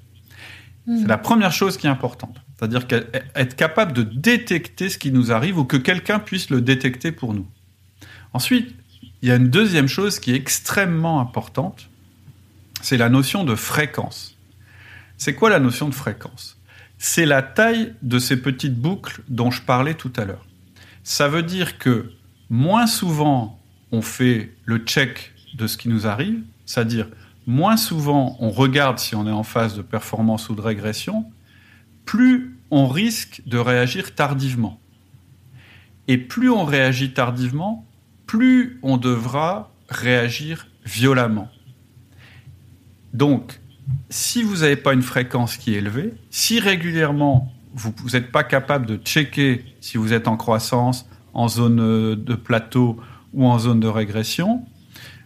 Hmm. 0.88 1.00
C'est 1.01 1.07
la 1.07 1.17
première 1.17 1.51
chose 1.51 1.77
qui 1.77 1.88
est 1.88 1.89
importante. 1.89 2.38
C'est-à-dire 2.57 2.86
être 3.36 3.55
capable 3.55 3.93
de 3.93 4.03
détecter 4.03 4.89
ce 4.89 4.98
qui 4.98 5.12
nous 5.12 5.31
arrive 5.31 5.57
ou 5.57 5.65
que 5.65 5.77
quelqu'un 5.77 6.19
puisse 6.19 6.50
le 6.50 6.62
détecter 6.62 7.12
pour 7.12 7.34
nous. 7.34 7.48
Ensuite, 8.34 8.74
il 9.22 9.29
y 9.29 9.31
a 9.31 9.36
une 9.36 9.50
deuxième 9.50 9.88
chose 9.88 10.19
qui 10.19 10.31
est 10.31 10.36
extrêmement 10.36 11.19
importante, 11.19 11.89
c'est 12.81 12.98
la 12.98 13.10
notion 13.10 13.43
de 13.43 13.55
fréquence. 13.55 14.35
C'est 15.17 15.34
quoi 15.34 15.50
la 15.50 15.60
notion 15.60 15.88
de 15.89 15.93
fréquence? 15.93 16.57
C'est 16.98 17.25
la 17.25 17.41
taille 17.41 17.93
de 18.01 18.19
ces 18.19 18.41
petites 18.41 18.75
boucles 18.75 19.21
dont 19.28 19.51
je 19.51 19.62
parlais 19.62 19.93
tout 19.93 20.12
à 20.17 20.25
l'heure. 20.25 20.45
Ça 21.04 21.28
veut 21.28 21.43
dire 21.43 21.78
que 21.78 22.12
moins 22.49 22.88
souvent 22.88 23.60
on 23.91 24.01
fait 24.01 24.51
le 24.65 24.80
check 24.80 25.34
de 25.54 25.67
ce 25.67 25.78
qui 25.78 25.89
nous 25.89 26.08
arrive, 26.08 26.41
c'est-à-dire 26.65 27.08
moins 27.47 27.78
souvent 27.78 28.36
on 28.39 28.49
regarde 28.49 28.99
si 28.99 29.15
on 29.15 29.28
est 29.28 29.32
en 29.32 29.43
phase 29.43 29.75
de 29.75 29.82
performance 29.82 30.49
ou 30.49 30.56
de 30.56 30.62
régression, 30.62 31.32
plus 32.06 32.58
on 32.71 32.88
risque 32.88 33.41
de 33.45 33.58
réagir 33.58 34.15
tardivement. 34.15 34.80
Et 36.08 36.17
plus 36.17 36.49
on 36.49 36.65
réagit 36.65 37.13
tardivement, 37.13 37.86
plus 38.28 38.80
on 38.84 38.97
devra 38.97 39.71
réagir 39.89 40.67
violemment. 40.86 41.49
Donc, 43.13 43.60
si 44.10 44.43
vous 44.43 44.58
n'avez 44.58 44.76
pas 44.76 44.93
une 44.93 45.02
fréquence 45.02 45.58
qui 45.58 45.76
est 45.76 45.78
élevée, 45.78 46.13
si 46.30 46.60
régulièrement 46.60 47.52
vous 47.74 47.93
n'êtes 48.13 48.32
pas 48.32 48.43
capable 48.43 48.86
de 48.86 48.95
checker 48.95 49.65
si 49.82 49.98
vous 49.98 50.13
êtes 50.13 50.28
en 50.28 50.38
croissance, 50.38 51.10
en 51.34 51.50
zone 51.50 51.82
euh, 51.82 52.15
de 52.15 52.36
plateau 52.36 52.98
ou 53.34 53.45
en 53.45 53.60
zone 53.60 53.82
de 53.82 53.88
régression, 53.88 54.65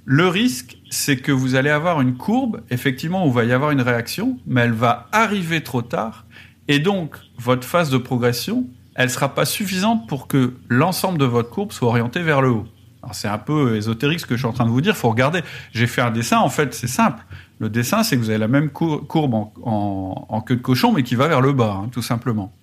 le 0.05 0.27
risque, 0.27 0.77
c'est 0.89 1.17
que 1.17 1.31
vous 1.31 1.53
allez 1.53 1.69
avoir 1.69 2.01
une 2.01 2.17
courbe, 2.17 2.61
effectivement, 2.71 3.25
où 3.25 3.27
il 3.27 3.33
va 3.33 3.43
y 3.45 3.51
avoir 3.51 3.69
une 3.69 3.81
réaction, 3.81 4.39
mais 4.47 4.61
elle 4.61 4.73
va 4.73 5.07
arriver 5.11 5.61
trop 5.61 5.83
tard, 5.83 6.25
et 6.67 6.79
donc 6.79 7.15
votre 7.37 7.67
phase 7.67 7.91
de 7.91 7.97
progression, 7.97 8.65
elle 8.95 9.05
ne 9.05 9.11
sera 9.11 9.35
pas 9.35 9.45
suffisante 9.45 10.07
pour 10.07 10.27
que 10.27 10.55
l'ensemble 10.67 11.19
de 11.19 11.25
votre 11.25 11.51
courbe 11.51 11.71
soit 11.71 11.87
orienté 11.87 12.21
vers 12.21 12.41
le 12.41 12.49
haut. 12.49 12.67
C'est 13.11 13.27
un 13.27 13.37
peu 13.37 13.75
ésotérique 13.75 14.19
ce 14.19 14.25
que 14.25 14.35
je 14.35 14.39
suis 14.39 14.47
en 14.47 14.53
train 14.53 14.65
de 14.65 14.71
vous 14.71 14.81
dire, 14.81 14.93
il 14.93 14.99
faut 14.99 15.09
regarder. 15.09 15.41
J'ai 15.71 15.87
fait 15.87 16.01
un 16.01 16.11
dessin, 16.11 16.39
en 16.39 16.49
fait, 16.49 16.73
c'est 16.73 16.87
simple. 16.87 17.23
Le 17.59 17.69
dessin, 17.69 18.03
c'est 18.03 18.15
que 18.15 18.21
vous 18.21 18.29
avez 18.29 18.39
la 18.39 18.47
même 18.47 18.69
courbe 18.69 19.33
en, 19.63 20.41
queue 20.45 20.55
de 20.55 20.61
cochon, 20.61 20.93
mais 20.93 21.03
qui 21.03 21.15
va 21.15 21.27
vers 21.27 21.41
le 21.41 21.51
bas, 21.51 21.81
hein, 21.83 21.89
tout 21.91 22.01
simplement. 22.01 22.53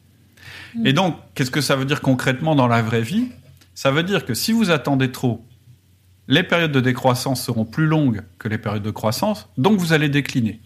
Et 0.84 0.92
donc, 0.92 1.16
qu'est-ce 1.34 1.50
que 1.50 1.60
ça 1.60 1.76
veut 1.76 1.84
dire 1.84 2.00
concrètement 2.00 2.54
dans 2.54 2.66
la 2.66 2.82
vraie 2.82 3.02
vie? 3.02 3.28
Ça 3.74 3.90
veut 3.90 4.02
dire 4.02 4.24
que 4.24 4.34
si 4.34 4.52
vous 4.52 4.70
attendez 4.70 5.12
trop, 5.12 5.44
les 6.28 6.42
périodes 6.42 6.72
de 6.72 6.80
décroissance 6.80 7.44
seront 7.44 7.64
plus 7.64 7.86
longues 7.86 8.22
que 8.38 8.48
les 8.48 8.58
périodes 8.58 8.82
de 8.82 8.90
croissance, 8.90 9.48
donc 9.58 9.78
vous 9.78 9.92
allez 9.92 10.08
décliner. 10.08 10.60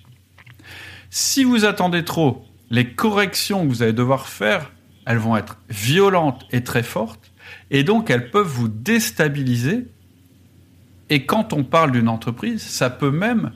Si 1.11 1.43
vous 1.43 1.65
attendez 1.65 2.05
trop, 2.05 2.45
les 2.71 2.95
corrections 2.95 3.65
que 3.65 3.69
vous 3.69 3.83
allez 3.83 3.93
devoir 3.93 4.29
faire, 4.29 4.71
elles 5.07 5.19
vont 5.19 5.37
être 5.37 5.59
violentes 5.69 6.47
et 6.53 6.63
très 6.63 6.85
fortes, 6.85 7.33
et 7.71 7.83
donc 7.83 8.11
elles 8.11 8.31
peuvent 8.31 8.47
vous 8.47 8.69
déstabiliser. 8.69 9.89
Et 11.09 11.27
quand 11.27 11.53
on 11.53 11.65
parle 11.65 11.91
d'une 11.91 12.09
entreprise, 12.09 12.63
ça 12.63 12.91
peut 12.91 13.11
même 13.11 13.51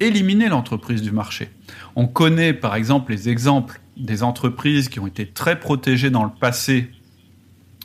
éliminer 0.00 0.48
l'entreprise 0.48 1.02
du 1.02 1.10
marché. 1.10 1.50
On 1.96 2.06
connaît 2.06 2.52
par 2.52 2.74
exemple 2.74 3.12
les 3.12 3.28
exemples 3.28 3.80
des 3.96 4.22
entreprises 4.22 4.88
qui 4.88 5.00
ont 5.00 5.06
été 5.06 5.26
très 5.26 5.58
protégées 5.58 6.10
dans 6.10 6.24
le 6.24 6.30
passé 6.30 6.90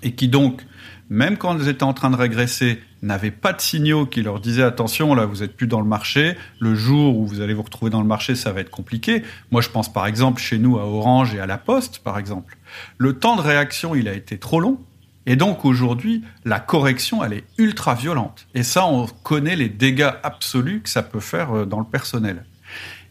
et 0.03 0.13
qui 0.13 0.27
donc, 0.27 0.65
même 1.09 1.37
quand 1.37 1.57
elles 1.57 1.69
étaient 1.69 1.83
en 1.83 1.93
train 1.93 2.09
de 2.09 2.15
régresser, 2.15 2.79
n'avaient 3.01 3.31
pas 3.31 3.53
de 3.53 3.61
signaux 3.61 4.05
qui 4.05 4.21
leur 4.21 4.39
disaient 4.39 4.63
attention, 4.63 5.13
là 5.15 5.25
vous 5.25 5.43
êtes 5.43 5.55
plus 5.55 5.67
dans 5.67 5.81
le 5.81 5.87
marché, 5.87 6.35
le 6.59 6.75
jour 6.75 7.17
où 7.17 7.25
vous 7.25 7.41
allez 7.41 7.53
vous 7.53 7.63
retrouver 7.63 7.91
dans 7.91 8.01
le 8.01 8.07
marché, 8.07 8.35
ça 8.35 8.51
va 8.51 8.61
être 8.61 8.69
compliqué. 8.69 9.23
Moi 9.51 9.61
je 9.61 9.69
pense 9.69 9.91
par 9.91 10.05
exemple 10.05 10.41
chez 10.41 10.57
nous 10.57 10.77
à 10.77 10.85
Orange 10.85 11.33
et 11.35 11.39
à 11.39 11.45
la 11.45 11.57
Poste 11.57 11.99
par 11.99 12.17
exemple. 12.17 12.57
Le 12.97 13.13
temps 13.13 13.35
de 13.35 13.41
réaction, 13.41 13.95
il 13.95 14.07
a 14.07 14.13
été 14.13 14.37
trop 14.37 14.59
long. 14.59 14.79
Et 15.25 15.35
donc 15.35 15.65
aujourd'hui, 15.65 16.23
la 16.43 16.59
correction, 16.59 17.23
elle 17.23 17.33
est 17.33 17.43
ultra 17.57 17.95
violente. 17.95 18.47
Et 18.53 18.63
ça, 18.63 18.85
on 18.85 19.07
connaît 19.23 19.55
les 19.55 19.69
dégâts 19.69 20.11
absolus 20.23 20.81
que 20.81 20.89
ça 20.89 21.03
peut 21.03 21.19
faire 21.19 21.51
euh, 21.51 21.65
dans 21.65 21.79
le 21.79 21.85
personnel. 21.85 22.45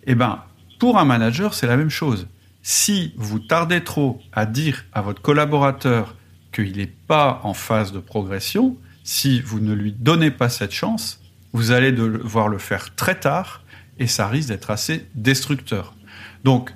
Eh 0.05 0.15
ben, 0.15 0.43
pour 0.79 0.99
un 0.99 1.05
manager, 1.05 1.55
c'est 1.55 1.67
la 1.67 1.77
même 1.77 1.91
chose. 1.91 2.27
Si 2.63 3.15
vous 3.17 3.39
tardez 3.39 3.83
trop 3.83 4.21
à 4.33 4.47
dire 4.47 4.85
à 4.93 5.01
votre 5.01 5.23
collaborateur 5.23 6.15
qu'il 6.53 6.77
n'est 6.77 6.87
pas 6.87 7.41
en 7.45 7.55
phase 7.55 7.93
de 7.93 7.99
progression, 7.99 8.77
si 9.05 9.41
vous 9.41 9.61
ne 9.61 9.73
lui 9.73 9.93
donnez 9.93 10.31
pas 10.31 10.49
cette 10.49 10.73
chance, 10.73 11.21
vous 11.53 11.71
allez 11.71 11.93
devoir 11.93 12.49
le 12.49 12.59
faire 12.59 12.95
très 12.95 13.19
tard 13.19 13.63
et 13.99 14.07
ça 14.07 14.29
risque 14.29 14.49
d'être 14.49 14.71
assez 14.71 15.07
destructeur. 15.15 15.95
Donc, 16.45 16.73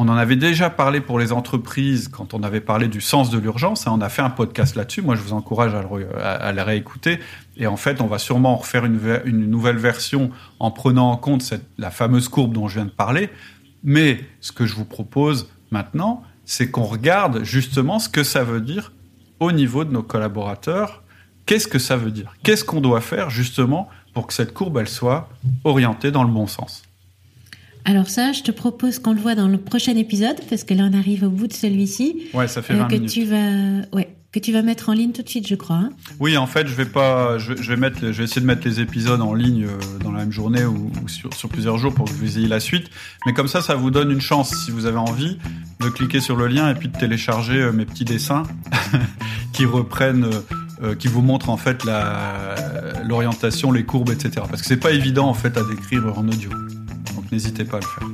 on 0.00 0.08
en 0.08 0.16
avait 0.16 0.36
déjà 0.36 0.70
parlé 0.70 1.00
pour 1.00 1.18
les 1.18 1.32
entreprises 1.32 2.06
quand 2.06 2.32
on 2.32 2.44
avait 2.44 2.60
parlé 2.60 2.86
du 2.86 3.00
sens 3.00 3.30
de 3.30 3.38
l'urgence. 3.38 3.88
Hein, 3.88 3.92
on 3.94 4.00
a 4.00 4.08
fait 4.08 4.22
un 4.22 4.30
podcast 4.30 4.76
là-dessus. 4.76 5.02
Moi, 5.02 5.16
je 5.16 5.22
vous 5.22 5.32
encourage 5.32 5.74
à 5.74 6.52
le, 6.52 6.62
réécouter. 6.62 7.18
Et 7.56 7.66
en 7.66 7.76
fait, 7.76 8.00
on 8.00 8.06
va 8.06 8.18
sûrement 8.18 8.56
refaire 8.56 8.84
une, 8.84 9.00
une 9.24 9.50
nouvelle 9.50 9.76
version 9.76 10.30
en 10.60 10.70
prenant 10.70 11.10
en 11.10 11.16
compte 11.16 11.52
la 11.78 11.90
fameuse 11.90 12.28
courbe 12.28 12.52
dont 12.52 12.68
je 12.68 12.76
viens 12.76 12.84
de 12.84 12.90
parler. 12.90 13.28
Mais 13.82 14.20
ce 14.40 14.52
que 14.52 14.66
je 14.66 14.74
vous 14.74 14.84
propose 14.84 15.50
maintenant, 15.72 16.22
c'est 16.44 16.70
qu'on 16.70 16.84
regarde 16.84 17.42
justement 17.42 17.98
ce 17.98 18.08
que 18.08 18.22
ça 18.22 18.44
veut 18.44 18.60
dire 18.60 18.92
au 19.40 19.50
niveau 19.50 19.84
de 19.84 19.92
nos 19.92 20.04
collaborateurs. 20.04 21.02
Qu'est-ce 21.44 21.66
que 21.66 21.80
ça 21.80 21.96
veut 21.96 22.12
dire? 22.12 22.34
Qu'est-ce 22.44 22.64
qu'on 22.64 22.80
doit 22.80 23.00
faire 23.00 23.30
justement 23.30 23.88
pour 24.14 24.28
que 24.28 24.34
cette 24.34 24.54
courbe 24.54 24.78
elle 24.78 24.88
soit 24.88 25.28
orientée 25.64 26.12
dans 26.12 26.22
le 26.22 26.30
bon 26.30 26.46
sens? 26.46 26.87
Alors 27.90 28.10
ça, 28.10 28.32
je 28.32 28.42
te 28.42 28.50
propose 28.50 28.98
qu'on 28.98 29.14
le 29.14 29.20
voit 29.20 29.34
dans 29.34 29.48
le 29.48 29.56
prochain 29.56 29.96
épisode, 29.96 30.36
parce 30.50 30.62
que 30.62 30.74
là, 30.74 30.88
on 30.92 30.98
arrive 30.98 31.22
au 31.24 31.30
bout 31.30 31.46
de 31.46 31.54
celui-ci. 31.54 32.24
Ouais, 32.34 32.46
ça 32.46 32.60
fait 32.60 32.74
20 32.74 32.86
que 32.88 32.94
minutes. 32.96 33.10
tu 33.10 33.24
vas, 33.24 33.86
ouais, 33.96 34.14
que 34.30 34.38
tu 34.40 34.52
vas 34.52 34.60
mettre 34.60 34.90
en 34.90 34.92
ligne 34.92 35.12
tout 35.12 35.22
de 35.22 35.28
suite, 35.28 35.48
je 35.48 35.54
crois. 35.54 35.76
hein. 35.76 35.90
Oui, 36.20 36.36
en 36.36 36.46
fait, 36.46 36.66
je 36.66 36.74
vais 36.74 36.84
pas, 36.84 37.38
je, 37.38 37.54
je 37.58 37.66
vais 37.72 37.78
mettre, 37.78 38.00
je 38.00 38.06
vais 38.18 38.24
essayer 38.24 38.42
de 38.42 38.46
mettre 38.46 38.68
les 38.68 38.80
épisodes 38.80 39.22
en 39.22 39.32
ligne 39.32 39.64
euh, 39.64 39.78
dans 40.04 40.12
la 40.12 40.18
même 40.18 40.32
journée 40.32 40.66
ou, 40.66 40.92
ou 41.02 41.08
sur, 41.08 41.32
sur 41.32 41.48
plusieurs 41.48 41.78
jours 41.78 41.94
pour 41.94 42.04
que 42.04 42.10
vous 42.12 42.36
ayez 42.36 42.46
la 42.46 42.60
suite. 42.60 42.90
Mais 43.24 43.32
comme 43.32 43.48
ça, 43.48 43.62
ça 43.62 43.74
vous 43.74 43.90
donne 43.90 44.10
une 44.10 44.20
chance, 44.20 44.54
si 44.66 44.70
vous 44.70 44.84
avez 44.84 44.98
envie, 44.98 45.38
de 45.80 45.88
cliquer 45.88 46.20
sur 46.20 46.36
le 46.36 46.46
lien 46.46 46.68
et 46.70 46.74
puis 46.74 46.88
de 46.88 46.98
télécharger 46.98 47.54
euh, 47.62 47.72
mes 47.72 47.86
petits 47.86 48.04
dessins 48.04 48.42
qui 49.54 49.64
reprennent, 49.64 50.24
euh, 50.24 50.40
euh, 50.82 50.94
qui 50.94 51.08
vous 51.08 51.22
montrent 51.22 51.48
en 51.48 51.56
fait 51.56 51.84
l'orientation, 53.06 53.72
les 53.72 53.84
courbes, 53.84 54.10
etc. 54.10 54.30
Parce 54.48 54.60
que 54.60 54.68
c'est 54.68 54.76
pas 54.76 54.92
évident 54.92 55.26
en 55.26 55.34
fait 55.34 55.56
à 55.56 55.62
décrire 55.64 56.04
en 56.18 56.28
audio. 56.28 56.50
Donc 57.28 57.32
n'hésitez 57.32 57.64
pas 57.64 57.78
à 57.78 57.80
le 57.80 57.86
faire. 57.86 58.08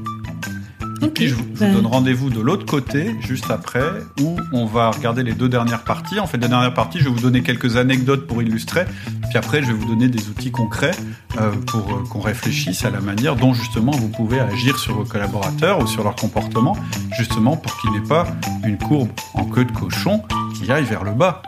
Et 1.02 1.08
puis 1.08 1.28
je 1.28 1.34
vous, 1.34 1.44
je 1.54 1.64
vous 1.64 1.66
bah, 1.66 1.72
donne 1.72 1.86
rendez-vous 1.86 2.30
de 2.30 2.40
l'autre 2.40 2.64
côté, 2.64 3.14
juste 3.20 3.50
après, 3.50 3.84
où 4.20 4.36
on 4.52 4.64
va 4.64 4.90
regarder 4.90 5.22
les 5.22 5.34
deux 5.34 5.48
dernières 5.48 5.84
parties. 5.84 6.18
En 6.18 6.26
fait, 6.26 6.38
la 6.38 6.48
dernière 6.48 6.72
partie, 6.72 6.98
je 6.98 7.04
vais 7.04 7.10
vous 7.10 7.20
donner 7.20 7.42
quelques 7.42 7.76
anecdotes 7.76 8.26
pour 8.26 8.42
illustrer. 8.42 8.86
Puis 9.28 9.36
après, 9.36 9.62
je 9.62 9.68
vais 9.68 9.72
vous 9.74 9.86
donner 9.86 10.08
des 10.08 10.28
outils 10.28 10.50
concrets 10.50 10.92
euh, 11.38 11.50
pour 11.66 11.90
euh, 11.90 12.02
qu'on 12.10 12.20
réfléchisse 12.20 12.84
à 12.84 12.90
la 12.90 13.00
manière 13.00 13.36
dont 13.36 13.52
justement 13.52 13.92
vous 13.92 14.08
pouvez 14.08 14.40
agir 14.40 14.78
sur 14.78 14.94
vos 14.94 15.04
collaborateurs 15.04 15.80
ou 15.80 15.86
sur 15.86 16.02
leur 16.02 16.16
comportement, 16.16 16.76
justement 17.16 17.56
pour 17.56 17.78
qu'il 17.80 17.92
n'ait 17.92 18.08
pas 18.08 18.26
une 18.64 18.78
courbe 18.78 19.10
en 19.34 19.44
queue 19.44 19.64
de 19.64 19.72
cochon 19.72 20.22
qui 20.54 20.72
aille 20.72 20.84
vers 20.84 21.04
le 21.04 21.12
bas. 21.12 21.42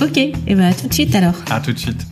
Ok, 0.00 0.16
et 0.16 0.34
ben 0.46 0.62
à 0.62 0.74
tout 0.74 0.88
de 0.88 0.94
suite 0.94 1.14
alors. 1.14 1.34
À 1.50 1.60
tout 1.60 1.72
de 1.72 1.78
suite. 1.78 2.06